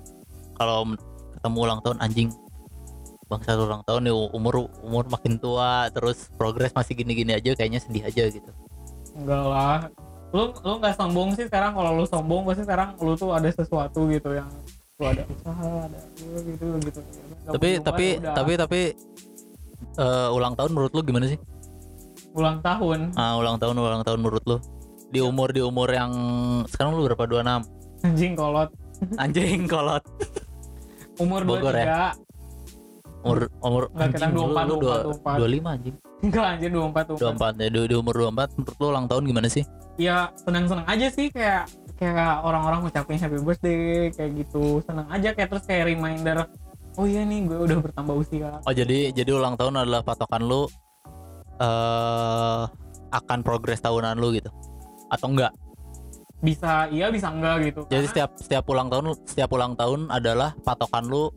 kalau 0.54 0.86
ketemu 1.33 1.57
ulang 1.66 1.81
tahun 1.81 1.98
anjing 1.98 2.30
bangsa 3.30 3.57
ulang 3.57 3.81
tahun 3.86 4.10
nih 4.10 4.13
umur 4.13 4.69
umur 4.86 5.06
makin 5.10 5.38
tua 5.38 5.89
terus 5.94 6.30
progres 6.38 6.74
masih 6.74 6.98
gini-gini 6.98 7.38
aja 7.38 7.54
kayaknya 7.54 7.77
sedih 7.77 8.01
aja 8.10 8.25
gitu. 8.25 8.51
Enggak 9.13 9.44
lah. 9.45 9.80
Lu 10.33 10.50
lu 10.66 10.74
nggak 10.81 10.98
sombong 10.98 11.38
sih 11.38 11.45
sekarang. 11.45 11.77
Kalau 11.77 11.94
lu 11.94 12.10
sombong 12.10 12.42
pasti 12.50 12.66
sekarang 12.66 12.98
lu 12.98 13.13
tuh 13.13 13.30
ada 13.30 13.45
sesuatu 13.54 14.10
gitu 14.10 14.33
yang 14.33 14.50
lu 14.98 15.06
ada 15.06 15.21
usaha 15.30 15.69
ada 15.86 16.00
gitu 16.42 16.66
gitu. 16.81 17.00
Nggak 17.06 17.54
tapi 17.54 17.69
tapi 17.86 18.06
ya 18.10 18.18
udah. 18.18 18.33
tapi 18.33 18.51
tapi 18.57 18.81
eh, 20.01 20.30
ulang 20.33 20.57
tahun 20.57 20.71
menurut 20.74 20.92
lu 20.98 21.01
gimana 21.06 21.30
sih 21.30 21.38
ulang 22.33 22.57
tahun. 22.61 22.99
Ah 23.15 23.35
ulang 23.35 23.57
tahun 23.57 23.75
ulang 23.75 24.03
tahun 24.03 24.19
menurut 24.19 24.43
lu. 24.45 24.57
Di 25.09 25.19
umur 25.19 25.49
di 25.49 25.61
umur 25.61 25.89
yang 25.89 26.11
sekarang 26.69 26.93
lu 26.93 27.05
berapa? 27.05 27.25
26 27.25 28.05
anjing 28.05 28.33
kolot. 28.33 28.69
Anjing 29.17 29.61
kolot. 29.65 30.03
Umur 31.19 31.41
Bogor 31.43 31.75
23 31.75 31.83
ya? 31.83 32.15
umur 33.19 33.51
umur 33.59 33.83
Nggak, 33.91 34.15
anjing, 34.15 34.31
24, 34.31 34.63
lu 34.63 34.75
dua- 34.79 35.03
24. 35.03 35.35
25 35.35 35.75
anjing. 35.75 35.95
Enggak 36.19 36.45
anjir 36.51 36.69
24 36.71 37.03
tuh 37.03 37.15
24 37.19 37.59
ya 37.59 37.68
di, 37.68 37.80
di 37.87 37.95
umur 37.95 38.15
24 38.15 38.56
menurut 38.56 38.77
lu 38.80 38.85
ulang 38.87 39.06
tahun 39.07 39.23
gimana 39.27 39.47
sih? 39.47 39.63
Ya 39.99 40.18
senang-senang 40.35 40.87
aja 40.87 41.07
sih 41.11 41.27
kayak 41.27 41.68
kayak 41.99 42.44
orang-orang 42.44 42.80
ngucapin 42.83 43.19
happy 43.19 43.39
birthday 43.39 43.80
kayak 44.11 44.31
gitu. 44.39 44.80
Senang 44.83 45.07
aja 45.11 45.35
kayak 45.35 45.49
terus 45.51 45.63
kayak 45.68 45.92
reminder 45.92 46.47
oh 46.95 47.07
iya 47.07 47.23
nih 47.23 47.47
gue 47.47 47.57
udah 47.59 47.77
bertambah 47.80 48.15
usia. 48.15 48.59
Oh 48.63 48.71
jadi 48.71 49.11
jadi 49.11 49.31
ulang 49.31 49.56
tahun 49.56 49.80
adalah 49.80 50.04
patokan 50.04 50.44
lu 50.44 50.68
eh 51.59 52.63
akan 53.09 53.39
progres 53.42 53.80
tahunan 53.80 54.16
lu 54.18 54.31
gitu 54.31 54.49
atau 55.09 55.28
enggak? 55.30 55.54
bisa 56.39 56.87
iya 56.87 57.11
bisa 57.11 57.28
enggak 57.35 57.68
gitu 57.68 57.83
Jadi 57.92 57.99
Karena- 57.99 58.07
setiap 58.07 58.31
setiap 58.39 58.63
ulang 58.71 58.87
tahun 58.87 59.11
setiap 59.28 59.49
ulang 59.51 59.75
tahun 59.75 60.07
adalah 60.07 60.56
patokan 60.63 61.04
lu 61.04 61.28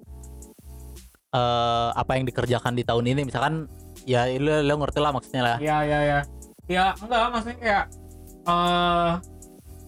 eh 1.32 1.90
apa 1.90 2.12
yang 2.14 2.24
dikerjakan 2.28 2.76
di 2.76 2.84
tahun 2.86 3.10
ini 3.10 3.26
misalkan 3.26 3.66
ya 4.06 4.30
lu, 4.30 4.62
lu 4.62 4.74
ngerti 4.78 4.98
lah 5.02 5.10
maksudnya 5.10 5.42
lah. 5.42 5.56
Iya 5.58 5.76
iya 5.82 5.98
iya. 6.06 6.18
Ya 6.70 6.84
enggak 6.94 7.22
maksudnya 7.34 7.58
kayak 7.58 7.84
eh 8.46 9.12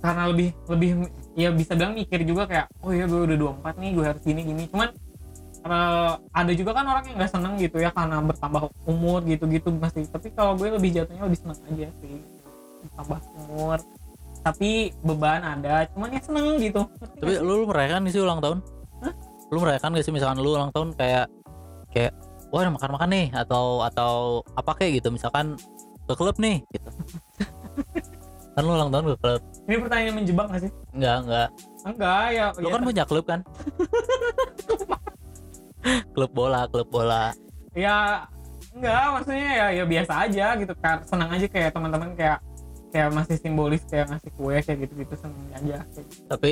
karena 0.02 0.22
lebih 0.28 0.48
lebih 0.66 0.90
ya 1.32 1.48
bisa 1.54 1.72
bilang 1.78 1.94
mikir 1.94 2.20
juga 2.26 2.44
kayak 2.44 2.66
oh 2.82 2.90
ya 2.92 3.06
gue 3.06 3.20
udah 3.24 3.36
24 3.60 3.80
nih 3.80 3.90
gue 3.94 4.04
harus 4.04 4.22
gini 4.24 4.40
gini. 4.42 4.62
Cuman 4.66 4.88
eh, 5.64 6.12
ada 6.32 6.52
juga 6.52 6.70
kan 6.76 6.84
orang 6.84 7.04
yang 7.08 7.16
nggak 7.16 7.32
seneng 7.32 7.54
gitu 7.56 7.76
ya 7.80 7.90
karena 7.90 8.20
bertambah 8.20 8.62
umur 8.84 9.24
gitu-gitu 9.24 9.68
masih. 9.76 10.04
Tapi 10.08 10.28
kalau 10.36 10.54
gue 10.60 10.68
lebih 10.68 10.92
jatuhnya 10.92 11.24
lebih 11.24 11.40
seneng 11.40 11.58
aja 11.72 11.88
sih 12.00 12.16
bertambah 12.84 13.18
umur. 13.48 13.78
Tapi 14.44 14.92
beban 15.00 15.40
ada, 15.40 15.88
cuman 15.96 16.12
ya 16.12 16.20
seneng 16.20 16.60
gitu. 16.60 16.84
Tapi 17.00 17.40
lu, 17.40 17.64
lu 17.64 17.64
merayakan 17.64 18.04
sih 18.12 18.20
ulang 18.20 18.44
tahun? 18.44 18.60
Lu 19.48 19.58
merayakan 19.60 19.96
gak 19.96 20.04
sih 20.04 20.12
misalkan 20.12 20.40
lu 20.44 20.52
ulang 20.52 20.68
tahun 20.68 20.92
kayak 20.92 21.32
kayak 21.96 22.12
wah 22.52 22.68
makan-makan 22.68 23.08
nih 23.08 23.26
atau 23.32 23.82
atau 23.82 24.42
apa 24.58 24.76
kayak 24.76 25.00
gitu 25.00 25.08
misalkan 25.14 25.56
ke 26.04 26.12
klub 26.12 26.36
nih 26.36 26.60
gitu. 26.74 26.90
kan 28.54 28.62
lu 28.62 28.76
ulang 28.76 28.92
tahun 28.92 29.04
ke 29.10 29.16
klub. 29.18 29.40
ini 29.64 29.76
pertanyaan 29.80 30.14
menjebak 30.14 30.46
gak 30.52 30.62
sih? 30.68 30.70
Enggak, 30.92 31.16
enggak. 31.24 31.48
Enggak 31.84 32.24
ya. 32.30 32.46
Lu 32.60 32.68
ya, 32.68 32.72
kan 32.72 32.82
punya 32.84 33.04
klub 33.08 33.24
kan? 33.24 33.40
klub 36.14 36.30
bola, 36.30 36.70
klub 36.70 36.88
bola. 36.88 37.34
ya 37.74 38.22
enggak 38.70 39.06
maksudnya 39.18 39.50
ya 39.50 39.66
ya 39.82 39.84
biasa 39.86 40.12
aja 40.26 40.46
gitu 40.58 40.74
kan 40.78 41.02
senang 41.02 41.30
aja 41.34 41.46
kayak 41.50 41.70
teman-teman 41.74 42.10
kayak 42.14 42.38
kayak 42.94 43.10
masih 43.10 43.36
simbolis 43.42 43.82
kayak 43.90 44.06
ngasih 44.14 44.30
kue 44.38 44.56
kayak 44.62 44.78
gitu-gitu 44.86 45.14
seneng 45.18 45.50
aja 45.50 45.82
kayak 45.90 46.06
gitu. 46.06 46.22
Tapi 46.30 46.50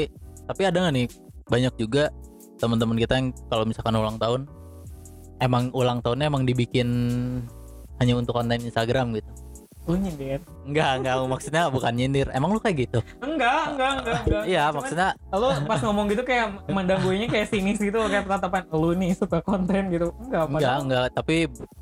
tapi 0.50 0.62
ada 0.66 0.76
nggak 0.82 0.94
nih 0.98 1.06
banyak 1.46 1.74
juga 1.78 2.10
teman-teman 2.58 2.98
kita 2.98 3.14
yang 3.18 3.28
kalau 3.46 3.64
misalkan 3.66 3.94
ulang 3.94 4.18
tahun 4.18 4.50
emang 5.42 5.70
ulang 5.74 5.98
tahunnya 6.02 6.26
emang 6.30 6.42
dibikin 6.46 6.88
hanya 7.98 8.14
untuk 8.18 8.34
konten 8.34 8.62
Instagram 8.62 9.14
gitu. 9.18 9.30
Lu 9.82 9.98
nyindir? 9.98 10.38
Enggak, 10.62 11.02
enggak 11.02 11.14
maksudnya 11.26 11.62
bukan 11.66 11.92
nyindir. 11.98 12.26
Emang 12.30 12.54
lu 12.54 12.60
kayak 12.62 12.86
gitu? 12.86 12.98
enggak 13.18 13.74
enggak 13.74 13.90
enggak 13.98 14.18
enggak. 14.22 14.44
Iya, 14.46 14.64
maksudnya 14.70 15.08
lu 15.34 15.48
pas 15.66 15.80
ngomong 15.82 16.06
gitu 16.14 16.22
kayak 16.22 16.46
mandang 16.70 17.02
gue 17.02 17.26
kayak 17.26 17.48
sinis 17.50 17.82
gitu 17.82 17.98
kayak 18.06 18.30
tatapan 18.30 18.62
lu 18.70 18.94
nih 18.94 19.10
suka 19.18 19.42
konten 19.42 19.90
gitu. 19.90 20.14
Enggak 20.22 20.46
enggak, 20.46 20.62
padahal 20.62 20.80
enggak, 20.86 21.06
tapi 21.18 21.36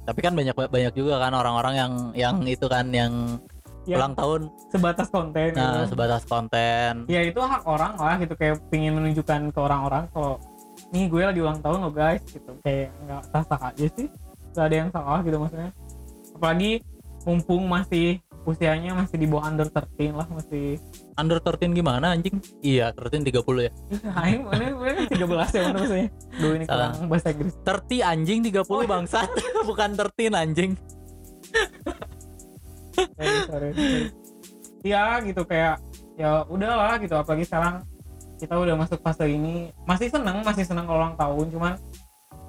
tapi 0.09 0.21
kan 0.25 0.33
banyak 0.33 0.55
banyak 0.57 0.95
juga 0.97 1.21
kan 1.21 1.33
orang-orang 1.37 1.75
yang 1.77 1.93
yang 2.17 2.37
itu 2.49 2.67
kan 2.73 2.89
yang 2.89 3.37
ya, 3.85 4.01
ulang 4.01 4.17
tahun. 4.17 4.41
sebatas 4.73 5.09
konten 5.13 5.51
nah 5.53 5.85
gitu. 5.85 5.93
sebatas 5.93 6.23
konten. 6.25 6.93
ya 7.05 7.21
itu 7.21 7.41
hak 7.41 7.63
orang 7.69 7.93
lah 8.01 8.17
gitu. 8.17 8.33
Kayak 8.33 8.65
pingin 8.73 8.97
menunjukkan 8.97 9.53
ke 9.53 9.59
orang-orang 9.61 10.09
kalau 10.17 10.41
nih 10.89 11.05
gue 11.05 11.23
lagi 11.23 11.41
ulang 11.45 11.61
tahun 11.61 11.79
loh 11.85 11.93
guys 11.93 12.25
gitu. 12.25 12.57
Kayak 12.65 12.97
nggak 13.05 13.23
sah 13.29 13.45
sah 13.45 13.61
aja 13.69 13.87
sih. 13.93 14.09
Gak 14.51 14.67
ada 14.67 14.77
yang 14.83 14.91
salah 14.91 15.21
gitu 15.23 15.37
maksudnya. 15.39 15.71
Apalagi 16.35 16.83
mumpung 17.23 17.67
masih 17.67 18.19
usianya 18.43 18.97
masih 18.97 19.21
di 19.21 19.29
bawah 19.29 19.45
under 19.47 19.69
13 19.69 20.17
lah 20.17 20.25
masih 20.27 20.81
Under 21.15 21.37
13 21.37 21.77
gimana 21.77 22.17
anjing? 22.17 22.41
Iya, 22.65 22.97
13 22.97 23.29
30 23.29 23.69
ya. 23.69 23.73
Aing 24.25 24.49
mana 24.49 24.73
mana 24.73 25.05
13 25.05 25.21
ya 25.21 25.61
mana 25.69 25.77
maksudnya 25.77 26.09
Duh 26.41 26.53
ini 26.57 26.65
Salah. 26.65 26.89
kurang 26.97 27.09
bahasa 27.13 27.29
Inggris 27.31 27.55
30 27.61 28.01
anjing 28.01 28.39
30 28.43 28.65
Oh, 28.65 28.81
iya. 28.81 28.89
bangsat. 28.89 29.29
bukan 29.69 29.89
13 29.93 30.33
anjing. 30.33 30.73
sorry, 32.97 33.37
sorry, 33.49 33.69
sorry. 33.75 34.05
ya 34.81 35.21
gitu 35.21 35.43
kayak 35.45 35.77
ya 36.17 36.45
udahlah 36.47 36.97
gitu 37.01 37.13
apalagi 37.13 37.45
sekarang 37.45 37.85
kita 38.37 38.57
udah 38.57 38.77
masuk 38.77 39.01
fase 39.01 39.29
ini 39.29 39.69
masih 39.85 40.09
seneng 40.09 40.41
masih 40.41 40.65
seneng 40.65 40.89
kalau 40.89 41.01
ulang 41.05 41.17
tahun 41.17 41.47
cuman 41.53 41.73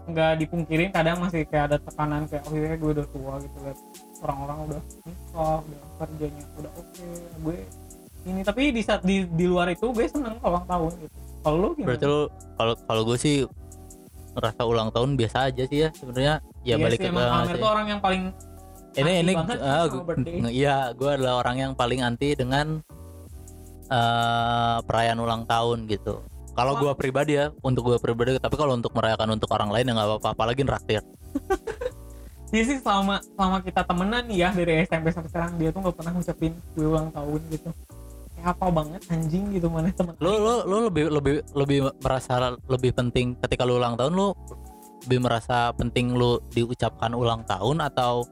nggak 0.07 0.33
dipungkirin 0.39 0.89
kadang 0.91 1.19
masih 1.19 1.43
kayak 1.45 1.71
ada 1.71 1.77
tekanan 1.79 2.23
kayak 2.27 2.43
oh 2.47 2.55
iya 2.55 2.75
gue 2.75 2.89
udah 2.89 3.07
tua 3.11 3.33
gitu 3.39 3.57
lihat 3.59 3.77
orang-orang 4.21 4.57
udah 4.65 4.81
nikah 5.03 5.57
udah 5.59 5.81
kerjanya 5.97 6.43
udah 6.55 6.71
oke 6.73 7.05
gue 7.41 7.57
ini 8.21 8.41
tapi 8.41 8.69
di 8.69 8.81
saat 8.81 9.01
di, 9.01 9.25
di 9.25 9.45
luar 9.45 9.73
itu 9.73 9.89
gue 9.89 10.05
seneng 10.05 10.37
ulang 10.39 10.65
tahun 10.65 10.91
gitu 10.95 11.15
kalau 11.41 11.57
lu 11.57 11.69
gimana? 11.73 11.87
Berarti 11.89 12.05
lu 12.05 12.21
kalau 12.53 12.73
kalau 12.85 13.01
gue 13.01 13.17
sih 13.17 13.35
ngerasa 14.31 14.61
ulang 14.63 14.89
tahun 14.93 15.17
biasa 15.17 15.49
aja 15.49 15.63
sih 15.65 15.79
ya 15.83 15.89
sebenarnya. 15.91 16.35
Ya 16.61 16.77
Iya 16.77 16.85
balik 16.85 16.99
sih, 17.01 17.03
ke 17.03 17.11
emang 17.11 17.49
sih. 17.49 17.57
tuh 17.57 17.69
orang 17.73 17.87
yang 17.89 17.99
paling 17.99 18.23
ini 18.91 19.11
ini 19.25 19.31
nge- 19.33 20.55
iya 20.61 20.75
gue 20.93 21.09
adalah 21.09 21.41
orang 21.41 21.57
yang 21.57 21.71
paling 21.73 22.05
anti 22.05 22.37
dengan 22.37 22.77
eh 23.89 24.77
perayaan 24.85 25.19
ulang 25.19 25.43
tahun 25.43 25.89
gitu 25.89 26.21
kalau 26.53 26.77
gue 26.77 26.91
pribadi 26.93 27.35
ya 27.35 27.49
untuk 27.59 27.89
gue 27.89 27.97
pribadi 27.97 28.37
tapi 28.37 28.55
kalau 28.55 28.75
untuk 28.75 28.93
merayakan 28.93 29.35
untuk 29.35 29.49
orang 29.51 29.67
lain 29.67 29.89
ya 29.89 29.93
nggak 29.97 30.07
apa-apa 30.07 30.29
apalagi 30.31 30.61
neraktir 30.61 31.01
Iya 32.51 32.63
sih 32.67 32.77
selama 32.83 33.23
selama 33.23 33.57
kita 33.63 33.81
temenan 33.87 34.23
nih 34.27 34.37
ya 34.43 34.49
dari 34.51 34.83
SMP 34.83 35.07
sampai 35.09 35.31
sekarang 35.31 35.51
dia 35.55 35.69
tuh 35.71 35.79
nggak 35.81 35.95
pernah 35.95 36.11
ngucapin 36.11 36.51
gue 36.75 36.87
ulang 36.87 37.09
tahun 37.09 37.39
gitu. 37.47 37.69
Kayak 38.35 38.47
apa 38.57 38.65
banget 38.67 39.01
anjing 39.07 39.43
gitu 39.55 39.67
mana 39.71 39.87
temen. 39.91 40.13
lu 40.19 40.31
lu 40.35 40.53
lu 40.67 40.77
lebih 40.91 41.05
lebih 41.07 41.35
lebih 41.55 41.79
merasa 41.99 42.33
lebih 42.67 42.91
penting 42.91 43.39
ketika 43.39 43.63
lu 43.63 43.79
ulang 43.79 43.95
tahun 43.95 44.11
lu 44.11 44.35
lebih 45.07 45.19
merasa 45.23 45.71
penting 45.73 46.11
lu 46.11 46.43
diucapkan 46.51 47.15
ulang 47.15 47.47
tahun 47.47 47.87
atau 47.87 48.27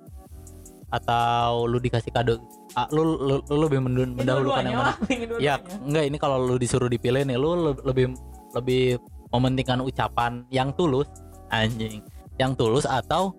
atau 0.89 1.69
lu 1.69 1.77
dikasih 1.77 2.11
kado 2.11 2.37
Ah, 2.77 2.85
lu, 2.93 3.17
lu, 3.17 3.41
lu 3.49 3.65
lebih 3.65 3.81
mendahulukan 3.81 4.61
yang 4.61 4.77
mana 4.77 4.93
lah, 4.93 4.97
Ya 5.41 5.57
enggak 5.81 6.05
ini 6.05 6.17
kalau 6.21 6.37
lu 6.37 6.55
disuruh 6.55 6.85
dipilih 6.85 7.25
nih 7.25 7.33
lu 7.33 7.57
le- 7.57 7.81
lebih 7.81 8.13
lebih 8.53 9.01
mementingkan 9.33 9.81
ucapan 9.81 10.45
yang 10.53 10.69
tulus 10.77 11.09
anjing 11.49 12.05
yang 12.37 12.53
tulus 12.53 12.85
atau 12.85 13.33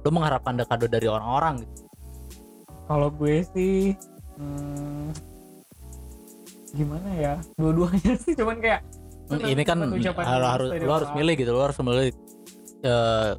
lu 0.00 0.10
mengharapkan 0.10 0.56
ada 0.56 0.64
kado 0.64 0.86
dari 0.88 1.06
orang-orang 1.06 1.64
gitu. 1.64 1.74
Kalau 2.88 3.08
gue 3.12 3.36
sih 3.54 3.94
hmm, 4.40 5.14
gimana 6.74 7.10
ya? 7.14 7.34
Dua-duanya 7.58 8.14
sih 8.18 8.34
cuman 8.34 8.58
kayak 8.58 8.82
Hmm, 9.30 9.46
ini 9.46 9.62
kan 9.62 9.78
harus 9.78 10.70
dari 10.74 10.82
lu 10.82 10.90
harus 10.90 11.10
milih 11.14 11.34
gitu 11.38 11.54
lu 11.54 11.62
harus 11.62 11.78
milih 11.78 12.10
eh, 12.82 13.30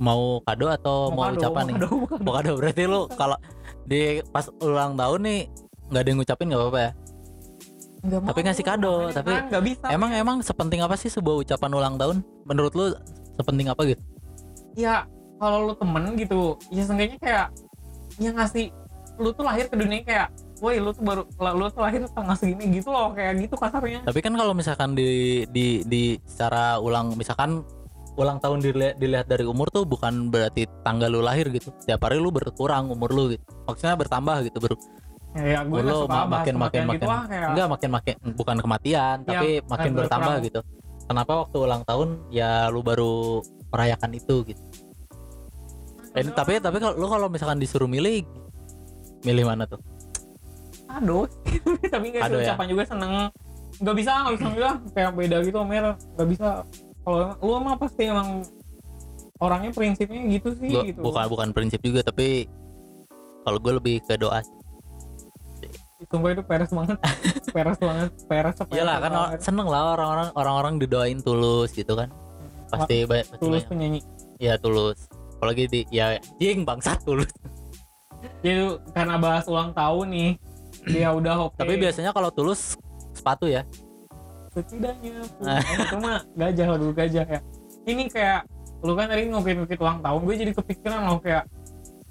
mau 0.00 0.40
kado 0.40 0.72
atau 0.72 1.12
mau, 1.12 1.28
kado, 1.28 1.36
ucapan 1.36 1.62
mau 1.62 1.68
nih 1.68 1.74
kado, 1.76 1.88
mau 1.92 2.06
kado. 2.08 2.22
mau 2.24 2.32
kado 2.32 2.52
berarti 2.56 2.82
lu 2.88 3.00
kalau 3.12 3.36
di 3.84 4.24
pas 4.32 4.48
ulang 4.64 4.96
tahun 4.96 5.20
nih 5.20 5.40
nggak 5.92 6.00
ada 6.00 6.08
yang 6.08 6.18
ngucapin 6.24 6.46
nggak 6.48 6.62
apa-apa 6.64 6.80
ya 6.80 6.92
Nggak 8.04 8.20
Tapi 8.20 8.40
mau, 8.40 8.46
ngasih 8.48 8.64
kado, 8.68 8.92
makanya 8.92 9.16
tapi 9.16 9.32
kan 9.32 9.44
nggak 9.48 9.64
bisa. 9.64 9.86
emang 9.88 10.10
emang 10.12 10.36
sepenting 10.40 10.80
apa 10.80 10.96
sih 10.96 11.08
sebuah 11.12 11.36
ucapan 11.44 11.70
ulang 11.76 11.94
tahun 12.00 12.16
menurut 12.48 12.72
lu 12.72 12.86
sepenting 13.36 13.68
apa 13.68 13.80
gitu 13.84 14.02
ya 14.80 15.04
kalau 15.36 15.58
lu 15.66 15.74
temen 15.74 16.14
gitu 16.14 16.40
ya 16.68 16.82
seenggaknya 16.82 17.18
kayak 17.18 17.46
ya 18.16 18.30
ngasih 18.30 18.66
lu 19.14 19.30
tuh 19.30 19.44
lahir 19.44 19.66
ke 19.66 19.76
dunia 19.76 20.02
kayak 20.02 20.28
woi 20.58 20.78
lu 20.78 20.90
tuh 20.90 21.02
baru 21.02 21.22
lu 21.54 21.66
tuh 21.68 21.82
lahir 21.82 22.02
tanggal 22.08 22.34
segini 22.34 22.66
gitu 22.72 22.90
loh 22.90 23.10
kayak 23.12 23.38
gitu 23.38 23.54
kasarnya 23.54 24.02
Tapi 24.02 24.18
kan 24.18 24.34
kalau 24.34 24.52
misalkan 24.52 24.94
di 24.94 25.06
di 25.50 25.82
di 25.84 26.02
secara 26.24 26.78
ulang 26.78 27.14
misalkan 27.14 27.62
ulang 28.14 28.38
tahun 28.38 28.62
dilihat, 28.62 28.94
dilihat 28.96 29.26
dari 29.26 29.42
umur 29.42 29.66
tuh 29.68 29.82
bukan 29.82 30.30
berarti 30.30 30.70
tanggal 30.86 31.10
lu 31.10 31.18
lahir 31.18 31.50
gitu. 31.50 31.74
Setiap 31.82 32.06
hari 32.06 32.22
lu 32.22 32.30
berkurang 32.30 32.86
umur 32.86 33.10
lu 33.10 33.34
gitu. 33.34 33.42
Maksudnya 33.66 33.98
bertambah 33.98 34.46
gitu, 34.46 34.62
Bro. 34.62 34.78
ya, 35.34 35.42
ya 35.42 35.58
gue 35.66 35.82
Umur 35.82 35.82
lu 35.82 35.98
ma- 36.06 36.22
makin 36.30 36.54
makin 36.54 36.82
makin 36.86 36.94
gitu 36.94 37.06
lah 37.10 37.26
kayak 37.26 37.48
enggak 37.50 37.66
makin 37.74 37.90
makin 37.90 38.14
bukan 38.38 38.56
kematian, 38.62 39.16
Ya, 39.18 39.26
tapi 39.26 39.48
makin 39.66 39.90
bertambah 39.98 40.30
berkurang. 40.30 40.46
gitu. 40.46 40.60
Kenapa 41.10 41.32
waktu 41.42 41.56
ulang 41.58 41.82
tahun 41.82 42.08
ya 42.30 42.70
lu 42.70 42.80
baru 42.86 43.42
merayakan 43.74 44.10
itu 44.14 44.34
gitu. 44.46 44.62
Eh, 46.14 46.22
tapi 46.30 46.62
tapi 46.62 46.78
kalau 46.78 46.94
lu 46.94 47.06
kalau 47.10 47.26
misalkan 47.26 47.58
disuruh 47.58 47.90
milih 47.90 48.22
milih 49.26 49.44
mana 49.46 49.66
tuh? 49.66 49.80
aduh 50.94 51.26
tapi 51.94 52.14
nggak 52.14 52.22
Kado 52.22 52.38
sih 52.38 52.46
ya? 52.46 52.54
ucapan 52.54 52.66
juga 52.70 52.82
seneng. 52.86 53.12
Nggak 53.82 53.96
bisa 53.98 54.10
nggak 54.14 54.34
bisa 54.38 54.46
juga 54.54 54.70
kayak 54.94 55.10
beda 55.18 55.36
gitu 55.42 55.58
Mer. 55.66 55.86
Nggak 56.14 56.28
bisa. 56.30 56.48
Kalau 57.02 57.18
lu 57.42 57.52
emang 57.58 57.76
pasti 57.76 58.02
emang 58.06 58.28
orangnya 59.42 59.70
prinsipnya 59.74 60.22
gitu 60.30 60.54
sih 60.56 60.70
Gua, 60.70 60.82
gitu. 60.86 61.00
bukan 61.02 61.26
bukan 61.26 61.48
prinsip 61.50 61.82
juga 61.82 62.00
tapi 62.06 62.46
kalau 63.44 63.58
gue 63.60 63.72
lebih 63.76 63.96
ke 64.06 64.14
doa 64.16 64.40
sumpah 66.04 66.30
itu 66.36 66.42
peres 66.44 66.68
banget. 66.68 66.98
Peres 67.54 67.78
banget 67.80 68.10
peres 68.28 68.56
Iyalah 68.68 68.96
kan 69.00 69.12
seneng 69.40 69.64
lah 69.70 69.96
orang-orang 69.96 70.28
orang-orang 70.36 70.74
didoain 70.76 71.18
tulus 71.24 71.72
gitu 71.72 71.96
kan. 71.96 72.12
Pasti 72.68 73.08
banyak 73.08 73.40
tulus 73.40 73.64
penyanyi. 73.64 74.00
Ya 74.36 74.60
tulus. 74.60 75.08
Apalagi 75.44 75.68
di 75.68 75.80
ya 75.92 76.16
jing 76.40 76.64
bangsat 76.64 77.04
tulus. 77.04 77.28
Jadi 78.40 78.80
karena 78.96 79.20
bahas 79.20 79.44
ulang 79.44 79.76
tahun 79.76 80.08
nih, 80.08 80.30
dia 80.88 81.12
udah 81.12 81.52
oke. 81.52 81.60
Tapi 81.60 81.76
biasanya 81.76 82.16
kalau 82.16 82.32
tulus 82.32 82.80
sepatu 83.12 83.44
ya. 83.44 83.68
setidaknya 84.54 85.20
itu 85.84 85.96
mah 86.00 86.24
gajah 86.32 86.80
dulu 86.80 86.96
gajah 86.96 87.28
ya. 87.28 87.40
Ini 87.84 88.08
kayak 88.08 88.48
lu 88.80 88.96
kan 88.96 89.12
tadi 89.12 89.28
ngukit-ngukit 89.28 89.76
ulang 89.76 90.00
tahun, 90.00 90.20
gue 90.24 90.34
jadi 90.48 90.52
kepikiran 90.56 91.00
loh 91.12 91.20
kayak 91.20 91.44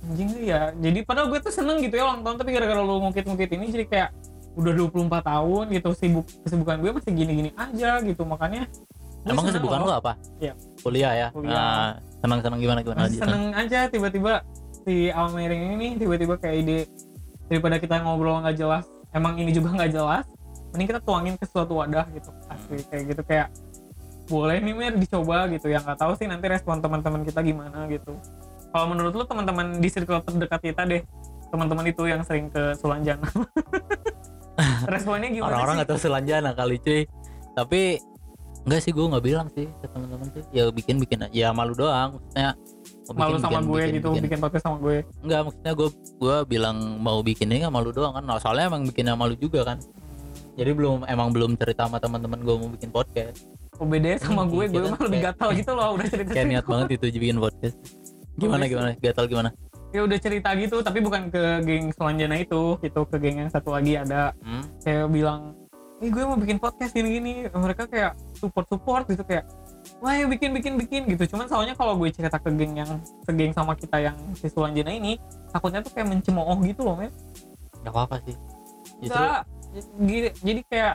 anjing 0.05 0.29
ya. 0.45 0.69
Jadi 0.77 0.99
padahal 1.01 1.33
gue 1.33 1.39
tuh 1.41 1.49
seneng 1.49 1.81
gitu 1.81 1.97
ya 1.97 2.05
ulang 2.05 2.21
tahun, 2.21 2.37
tapi 2.37 2.53
gara-gara 2.53 2.85
lu 2.85 3.01
ngukit-ngukit 3.01 3.49
ini 3.57 3.65
jadi 3.73 3.85
kayak 3.89 4.09
udah 4.59 4.73
24 4.77 5.09
tahun 5.25 5.63
gitu 5.73 5.89
sibuk 5.97 6.25
kesibukan 6.45 6.77
gue 6.77 6.91
masih 6.93 7.11
gini-gini 7.17 7.49
aja 7.57 7.97
gitu 8.05 8.21
makanya 8.21 8.69
Emang 9.23 9.47
kesibukan 9.47 9.79
lu 9.87 9.91
apa? 9.91 10.19
Iya. 10.43 10.53
Kuliah 10.83 11.13
ya. 11.15 11.27
Kuliah. 11.31 11.55
Nah, 11.55 11.89
senang-senang 12.23 12.59
gimana 12.63 12.79
gimana? 12.79 12.99
Masih 13.05 13.19
aja. 13.19 13.23
seneng 13.27 13.43
aja 13.51 13.79
tiba-tiba 13.91 14.33
si 14.87 15.11
Almering 15.11 15.61
ini 15.67 15.75
nih 15.75 15.91
tiba-tiba 15.99 16.39
kayak 16.39 16.55
ide 16.63 16.79
daripada 17.51 17.75
kita 17.77 17.99
ngobrol 17.99 18.39
nggak 18.39 18.55
jelas. 18.55 18.87
Emang 19.11 19.35
ini 19.35 19.51
juga 19.51 19.75
nggak 19.75 19.91
jelas 19.91 20.25
mending 20.73 20.89
kita 20.89 21.01
tuangin 21.05 21.35
ke 21.37 21.45
suatu 21.45 21.77
wadah 21.77 22.09
gitu. 22.17 22.33
Asli 22.49 22.81
kayak 22.89 23.03
gitu. 23.13 23.21
Kayak 23.21 23.47
boleh 24.25 24.57
nih 24.57 24.73
Mer 24.73 24.93
dicoba 24.97 25.45
gitu. 25.53 25.69
Yang 25.69 25.83
nggak 25.85 25.99
tahu 26.01 26.11
sih 26.17 26.25
nanti 26.25 26.45
respon 26.49 26.81
teman-teman 26.81 27.21
kita 27.21 27.45
gimana 27.45 27.85
gitu. 27.93 28.17
Kalau 28.73 28.89
menurut 28.89 29.13
lu 29.13 29.23
teman-teman 29.29 29.77
di 29.77 29.89
circle 29.93 30.25
terdekat 30.25 30.61
kita 30.65 30.81
deh. 30.89 31.05
Teman-teman 31.53 31.85
itu 31.85 32.09
yang 32.09 32.25
sering 32.25 32.49
ke 32.49 32.73
Sulanjana. 32.81 33.29
Responnya 34.89 35.29
gimana 35.29 35.53
Orang-orang 35.53 35.75
nggak 35.81 35.89
tahu 35.93 35.99
selanjana 36.01 36.57
kali 36.57 36.81
cuy. 36.81 37.05
Tapi 37.53 38.01
enggak 38.63 38.79
sih 38.79 38.91
gue 38.91 39.03
nggak 39.03 39.23
bilang 39.23 39.47
sih 39.51 39.67
ke 39.69 39.85
teman-teman 39.87 40.27
tuh. 40.29 40.43
Ya 40.49 40.63
bikin 40.69 40.95
bikin 40.97 41.19
aja. 41.21 41.31
Ya 41.31 41.47
malu 41.49 41.73
doang. 41.73 42.17
Maksudnya 42.17 42.49
mau 43.03 43.13
malu 43.13 43.35
bikin, 43.35 43.41
sama 43.41 43.51
bikin, 43.53 43.63
gue 43.63 43.75
bikin, 43.77 43.93
gitu 43.93 44.07
bikin. 44.09 44.23
bikin 44.23 44.39
podcast 44.39 44.63
sama 44.63 44.77
gue 44.79 44.97
Enggak 45.19 45.39
maksudnya 45.43 45.73
gue 45.73 45.87
gue 46.17 46.35
bilang 46.47 46.77
mau 46.97 47.19
bikin 47.19 47.47
ini 47.47 47.57
nggak 47.61 47.73
malu 47.73 47.89
doang 47.91 48.13
kan. 48.13 48.23
Nah, 48.23 48.39
soalnya 48.39 48.65
emang 48.67 48.81
bikinnya 48.83 49.13
malu 49.13 49.35
juga 49.35 49.61
kan. 49.65 49.77
Jadi 50.53 50.71
belum 50.71 51.03
emang 51.05 51.29
belum 51.29 51.51
cerita 51.55 51.85
sama 51.85 51.97
teman-teman 51.97 52.39
gue 52.39 52.55
mau 52.55 52.69
bikin 52.69 52.89
podcast. 52.89 53.43
oh 53.75 53.89
beda 53.89 54.15
sama 54.17 54.45
Hmm, 54.45 54.53
gue 54.53 54.63
gue 54.69 54.79
kita 54.79 54.91
mah 54.91 55.01
lebih 55.01 55.21
gatal 55.25 55.49
gitu 55.51 55.71
loh 55.73 55.97
udah 55.97 56.05
cerita 56.05 56.29
Kayak 56.29 56.47
niat 56.47 56.65
banget 56.65 56.87
itu 56.93 57.05
bikin 57.17 57.37
podcast. 57.37 57.75
Gimana 58.39 58.63
sih. 58.63 58.69
gimana? 58.69 58.89
Gatal 58.97 59.25
gimana? 59.27 59.49
ya 59.89 60.01
udah 60.01 60.17
cerita 60.17 60.49
gitu 60.57 60.81
tapi 60.81 60.99
bukan 60.99 61.29
ke 61.29 61.41
geng 61.61 61.93
Selanjana 61.93 62.41
itu 62.41 62.81
itu 62.81 63.01
ke 63.05 63.15
geng 63.17 63.45
yang 63.45 63.49
satu 63.49 63.69
lagi 63.69 63.93
ada 63.93 64.33
Hmm? 64.41 64.65
kayak 64.81 65.05
bilang 65.05 65.53
ih 66.03 66.11
gue 66.11 66.23
mau 66.27 66.35
bikin 66.35 66.59
podcast 66.59 66.91
gini 66.91 67.09
gini 67.15 67.31
mereka 67.55 67.87
kayak 67.87 68.19
support 68.35 68.67
support 68.67 69.07
gitu 69.07 69.23
kayak 69.23 69.47
wah 70.03 70.11
ya 70.11 70.27
bikin 70.27 70.51
bikin 70.51 70.75
bikin 70.75 71.01
gitu. 71.07 71.35
Cuman 71.35 71.47
soalnya 71.47 71.79
kalau 71.79 71.95
gue 71.95 72.11
cerita 72.11 72.35
ke 72.35 72.51
geng 72.51 72.75
yang 72.75 72.99
segeng 73.23 73.55
sama 73.55 73.73
kita 73.79 74.03
yang 74.03 74.15
si 74.35 74.51
Sulanjana 74.51 74.91
ini 74.91 75.15
takutnya 75.55 75.79
tuh 75.79 75.95
kayak 75.95 76.11
mencemooh 76.11 76.59
gitu 76.67 76.83
loh 76.83 76.99
men. 76.99 77.11
Nggak 77.83 77.93
apa-apa 77.95 78.15
sih. 78.27 78.35
Enggak, 79.03 79.43
jadi, 79.99 80.29
jadi 80.43 80.61
kayak 80.67 80.93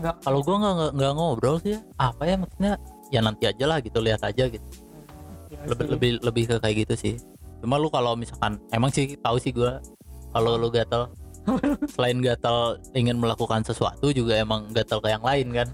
nggak 0.00 0.14
kalau 0.24 0.40
gua 0.40 0.56
nggak 0.56 0.74
nggak- 0.96 1.14
ngobrol 1.16 1.56
sih 1.60 1.76
ya 1.76 1.80
apa 2.00 2.22
ya 2.24 2.36
maksudnya? 2.40 2.72
Ya 3.10 3.20
nanti 3.20 3.44
aja 3.44 3.64
lah 3.68 3.78
gitu 3.84 3.98
lihat 4.00 4.22
aja 4.24 4.44
gitu. 4.48 4.68
Ya 5.52 5.60
lebih 5.68 5.84
sih. 5.84 5.92
lebih 5.92 6.10
lebih 6.24 6.44
ke 6.48 6.56
kayak 6.62 6.76
gitu 6.88 6.94
sih. 6.96 7.14
Cuma 7.60 7.76
lu 7.76 7.92
kalau 7.92 8.16
misalkan 8.16 8.56
emang 8.72 8.88
sih 8.88 9.16
tahu 9.20 9.36
sih 9.36 9.52
gua 9.52 9.84
kalau 10.32 10.56
lu 10.56 10.72
gatel 10.72 11.12
selain 11.94 12.18
gatel 12.20 12.58
ingin 12.92 13.16
melakukan 13.16 13.62
sesuatu 13.62 14.10
juga 14.10 14.36
emang 14.36 14.68
gatel 14.70 14.98
ke 14.98 15.08
yang 15.08 15.24
lain 15.24 15.46
kan? 15.50 15.68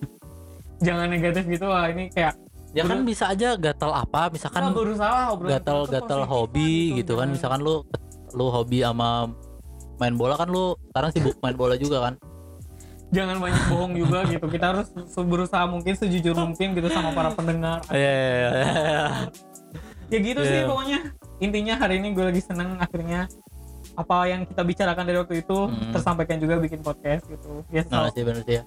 Jangan 0.86 1.08
negatif 1.08 1.44
gitu 1.46 1.66
lah 1.66 1.88
ini 1.88 2.12
kayak 2.12 2.36
ya 2.76 2.84
kan 2.84 3.00
bisa 3.02 3.32
aja 3.32 3.56
gatel 3.56 3.88
apa 3.88 4.28
misalkan 4.28 4.60
kan 4.60 4.76
kita 4.76 5.08
tuh 5.64 5.88
gatel 5.88 6.20
positif 6.20 6.28
hobi 6.28 6.72
gitu 6.94 7.16
kan 7.16 7.24
jangan- 7.24 7.32
misalkan 7.32 7.60
lu 7.64 7.74
lu 8.36 8.46
hobi 8.52 8.84
sama 8.84 9.32
main 9.96 10.12
bola 10.12 10.36
kan 10.36 10.44
lu 10.52 10.76
sekarang 10.92 11.10
sibuk 11.10 11.34
main 11.40 11.56
bola 11.56 11.74
juga 11.74 12.04
kan? 12.04 12.14
Jangan 13.06 13.38
banyak 13.38 13.62
bohong 13.70 13.92
juga 13.94 14.18
gitu 14.26 14.44
kita 14.44 14.66
harus 14.74 14.90
berusaha 15.16 15.64
mungkin 15.64 15.94
sejujur 15.94 16.34
mungkin 16.36 16.74
gitu 16.74 16.88
sama 16.90 17.14
para 17.14 17.32
pendengar. 17.32 17.80
Iya, 17.94 18.12
iya, 18.12 18.50
iya. 18.50 18.50
ya 20.06 20.18
gitu 20.20 20.40
sih 20.42 20.58
Iya. 20.60 20.68
pokoknya. 20.68 20.98
Intinya 21.38 21.74
hari 21.78 21.94
ini 21.96 22.12
gue 22.12 22.24
lagi 22.26 22.42
seneng 22.44 22.76
akhirnya 22.76 23.24
apa 23.94 24.16
yang 24.26 24.42
kita 24.42 24.62
bicarakan 24.62 25.04
dari 25.04 25.18
waktu 25.18 25.34
itu 25.38 25.58
Hmm. 25.62 25.92
tersampaikan 25.92 26.36
juga 26.36 26.56
bikin 26.56 26.80
podcast 26.80 27.22
gitu 27.24 27.62
ya 27.68 27.86
Nah, 27.86 28.10
sih 28.10 28.20
bener 28.20 28.42
sih 28.42 28.56
ya. 28.56 28.64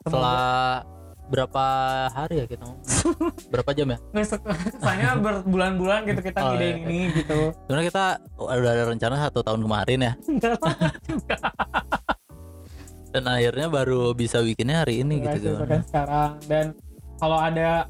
Setelah 0.00 0.80
berapa 1.26 1.64
hari 2.08 2.42
ya 2.42 2.46
kita 2.46 2.66
berapa 3.52 3.70
jam 3.70 3.86
ya? 3.88 3.98
kesannya 4.10 5.10
berbulan-bulan 5.16 6.02
gitu 6.04 6.20
kita 6.24 6.40
Oh, 6.44 6.54
iya. 6.54 6.74
ini 6.74 7.12
gitu 7.14 7.54
Sebenarnya 7.60 7.86
kita 7.86 8.04
udah 8.36 8.70
ada 8.72 8.84
rencana 8.88 9.14
satu 9.20 9.38
tahun 9.40 9.60
kemarin 9.60 9.98
ya, 10.00 10.12
dan 13.10 13.24
akhirnya 13.26 13.66
baru 13.66 14.10
bisa 14.12 14.38
bikinnya 14.40 14.82
hari 14.82 15.02
ini 15.02 15.22
gitu 15.24 15.58
kan. 15.60 15.82
sekarang 15.82 16.30
dan 16.46 16.66
kalau 17.16 17.36
ada 17.36 17.86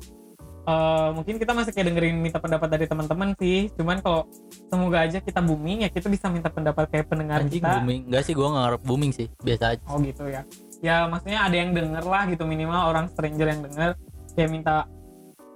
eh, 0.70 1.08
mungkin 1.10 1.34
kita 1.36 1.50
masih 1.50 1.72
kayak 1.74 1.86
dengerin 1.90 2.16
minta 2.16 2.38
pendapat 2.38 2.68
dari 2.70 2.86
teman-teman 2.86 3.34
sih. 3.34 3.66
Cuman 3.74 3.98
kalau 3.98 4.30
semoga 4.70 5.02
aja 5.02 5.18
kita 5.18 5.40
booming 5.40 5.82
ya 5.82 5.90
kita 5.90 6.06
bisa 6.06 6.30
minta 6.30 6.46
pendapat 6.46 6.86
kayak 6.86 7.10
pendengar 7.10 7.42
Anjing 7.42 7.58
kita. 7.58 7.82
booming, 7.82 8.00
enggak 8.06 8.22
sih 8.22 8.34
gua 8.34 8.48
nggak 8.48 8.62
ngarep 8.62 8.82
booming 8.86 9.10
sih, 9.10 9.26
biasa 9.42 9.64
aja. 9.74 9.82
oh 9.90 9.98
gitu 9.98 10.24
ya. 10.26 10.42
Ya 10.80 10.96
maksudnya 11.04 11.40
ada 11.42 11.56
yang 11.58 11.74
denger 11.74 12.04
lah 12.06 12.22
gitu 12.26 12.46
minimal 12.46 12.82
orang 12.88 13.10
stranger 13.10 13.46
yang 13.46 13.60
denger 13.66 13.90
kayak 14.32 14.48
minta 14.48 14.76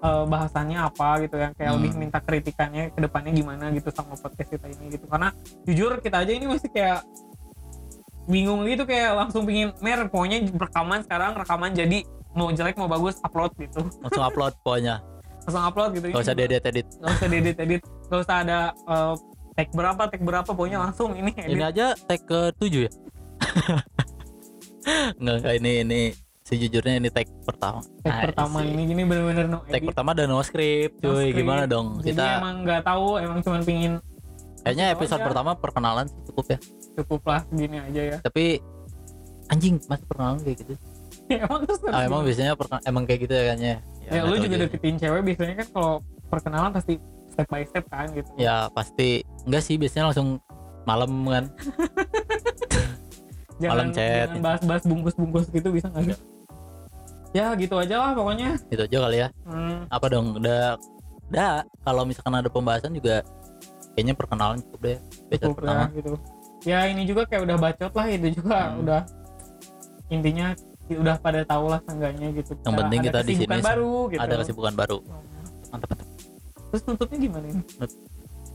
eh, 0.00 0.25
bahasannya 0.28 0.76
apa 0.76 1.09
gitu 1.25 1.37
yang 1.40 1.52
kayak 1.56 1.71
Hmm. 1.73 1.78
lebih 1.80 1.92
minta 1.97 2.18
kritikannya 2.21 2.92
ke 2.92 3.00
depannya 3.00 3.33
gimana 3.33 3.73
gitu 3.73 3.88
sama 3.88 4.12
podcast 4.14 4.50
kita 4.50 4.66
ini 4.68 4.92
gitu. 4.92 5.09
Karena 5.09 5.33
jujur 5.64 5.97
kita 5.99 6.21
aja 6.21 6.33
ini 6.35 6.44
masih 6.44 6.68
kayak 6.68 7.00
bingung 8.25 8.64
gitu 8.64 8.85
kayak 8.85 9.12
langsung 9.14 9.44
pingin 9.44 9.73
mer 9.80 10.09
pokoknya 10.09 10.49
rekaman 10.49 11.04
sekarang 11.04 11.37
rekaman 11.37 11.73
jadi 11.73 12.09
mau 12.35 12.49
jelek 12.49 12.75
mau 12.75 12.87
bagus 12.87 13.17
upload 13.21 13.55
gitu 13.57 13.81
Langsung 13.99 14.23
upload 14.23 14.53
pokoknya, 14.61 14.99
langsung 15.43 15.62
upload 15.62 15.91
gitu 15.93 16.07
gak 16.09 16.21
usah 16.21 16.35
diedit 16.35 16.62
edit. 16.62 16.87
nggak 16.97 17.14
usah 17.14 17.29
diedit 17.29 17.57
edit 17.57 17.83
nggak 18.05 18.21
usah 18.21 18.37
ada 18.41 18.59
eh, 18.75 19.14
tag 19.55 19.69
berapa 19.71 20.03
tag 20.05 20.21
berapa 20.21 20.47
pokoknya 20.47 20.79
langsung 20.81 21.12
ini 21.12 21.31
edit 21.33 21.53
Ini 21.53 21.64
aja 21.64 21.87
tag 21.97 22.21
ke 22.23 22.50
7 22.53 22.87
ya? 22.87 22.91
Enggak, 25.17 25.35
enggak 25.38 25.55
ini 25.57 25.73
ini 25.81 26.00
sejujurnya 26.45 26.95
ini 26.99 27.09
tag 27.09 27.25
pertama. 27.41 27.81
tag 28.03 28.11
Ah, 28.11 28.21
pertama 28.26 28.61
sih. 28.61 28.69
ini 28.69 28.83
gini 28.85 29.03
bener-bener 29.03 29.47
no 29.47 29.59
Tag 29.62 29.79
edit 29.79 29.88
pertama 29.88 30.11
dan 30.12 30.29
no 30.29 30.41
script, 30.41 30.95
no 30.99 31.09
cuy. 31.11 31.25
script. 31.25 31.37
Gimana 31.38 31.62
dong? 31.64 31.87
jadi 31.99 32.12
Kita 32.12 32.25
emang 32.37 32.57
nggak 32.62 32.83
tahu 32.83 33.07
emang 33.17 33.38
cuma 33.41 33.59
pingin 33.62 33.95
kayaknya 34.61 34.87
episode 34.91 35.19
aja. 35.19 35.26
pertama 35.26 35.50
perkenalan 35.55 36.07
cukup 36.25 36.45
ya. 36.50 36.59
cukup 36.95 37.21
lah 37.23 37.43
gini 37.50 37.76
aja 37.79 38.03
ya 38.07 38.17
Tapi 38.19 38.61
anjing 39.47 39.76
masih 39.82 40.04
perkenalan 40.04 40.39
kayak 40.41 40.56
gitu. 40.58 40.75
emang 41.43 41.60
terus 41.63 41.80
Ah, 41.82 41.91
harus 41.95 42.06
emang 42.06 42.21
biasanya 42.23 42.52
emang 42.84 43.04
kayak 43.04 43.21
gitu 43.23 43.32
ya 43.32 43.43
kayaknya. 43.47 43.75
ya, 44.00 44.10
nggak 44.10 44.23
lu 44.23 44.28
tahu 44.30 44.45
juga 44.45 44.56
deketin 44.60 44.95
cewek 44.97 45.21
biasanya 45.25 45.54
kan 45.56 45.69
kalau 45.71 45.93
perkenalan 46.26 46.71
pasti 46.71 46.95
step 47.26 47.47
by 47.49 47.63
step 47.63 47.84
kan 47.89 48.06
gitu 48.10 48.30
Ya 48.37 48.56
pasti 48.71 49.08
enggak 49.43 49.63
sih 49.63 49.76
biasanya 49.76 50.04
langsung 50.08 50.28
malam 50.84 51.10
kan. 51.25 51.45
jangan, 53.54 53.71
malam 53.71 53.89
chat. 53.91 54.26
jangan 54.26 54.41
bahas-bahas 54.43 54.82
bungkus-bungkus 54.84 55.47
gitu 55.49 55.69
bisa 55.71 55.87
nggak 55.89 56.04
sih 56.10 56.17
ya 57.32 57.50
gitu 57.54 57.75
aja 57.75 57.97
lah 57.99 58.10
pokoknya 58.13 58.54
Gitu 58.69 58.82
aja 58.84 58.97
kali 59.00 59.17
ya. 59.19 59.28
hmm, 59.45 59.91
Apa 59.91 60.06
dong? 60.06 60.39
Udah 60.39 60.78
udah 61.26 61.52
kalau 61.82 62.02
misalkan 62.04 62.34
ada 62.37 62.47
pembahasan 62.47 62.93
juga 62.93 63.26
kayaknya 63.93 64.15
perkenalan 64.15 64.58
cukup 64.60 64.80
deh. 64.84 64.99
Cukup 65.32 65.58
pertama. 65.58 65.82
ya 65.82 65.91
gitu 65.93 66.10
ya 66.65 66.78
ini 66.87 67.02
juga 67.04 67.26
kayak 67.26 67.43
udah 67.43 67.56
bacot 67.58 67.93
lah 67.93 68.06
itu 68.08 68.28
juga 68.34 68.56
Hmm. 68.65 68.80
udah 68.80 69.00
intinya 70.08 70.54
udah 70.86 71.16
pada 71.16 71.40
tahu 71.42 71.64
lah 71.66 71.80
seenggaknya 71.80 72.28
gitu 72.34 72.52
Yang 72.58 72.75
penting 72.76 73.00
ada 73.00 73.06
kita 73.06 73.20
di 73.23 73.34
sini 73.34 73.56
baru 73.58 73.94
gitu 74.06 74.20
Ada 74.20 74.34
kesibukan 74.38 74.75
baru. 74.75 74.99
Mantap 75.68 75.88
mantap. 75.88 76.08
terus 76.68 76.82
nutupnya 76.84 77.18
gimana 77.20 77.47
ini 77.49 77.62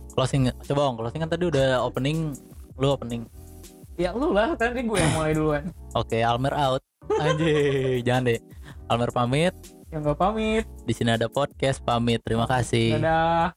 Closing 0.09 0.41
coba 0.61 0.81
Om, 0.85 0.95
closing 0.97 1.19
kan 1.19 1.29
tadi 1.29 1.45
udah 1.45 1.81
opening 1.81 2.35
lu 2.75 2.87
opening. 2.89 3.23
ya 3.95 4.11
lu 4.11 4.29
lah 4.29 4.53
tadi 4.53 4.79
gue 4.81 4.95
yang 4.95 5.13
mulai 5.13 5.31
duluan 5.31 5.63
Oke, 5.91 6.21
Almer 6.21 6.53
out. 6.53 6.81
Anjir, 7.09 7.97
jangan 8.07 8.29
deh. 8.29 8.39
Almer 8.85 9.09
pamit. 9.09 9.53
yang 9.89 10.01
gak 10.01 10.15
pamit 10.15 10.63
Di 10.83 10.93
sini 10.93 11.09
ada 11.09 11.25
podcast 11.25 11.81
pamit. 11.81 12.21
Terima 12.21 12.45
kasih. 12.45 12.93
dadah 12.95 13.51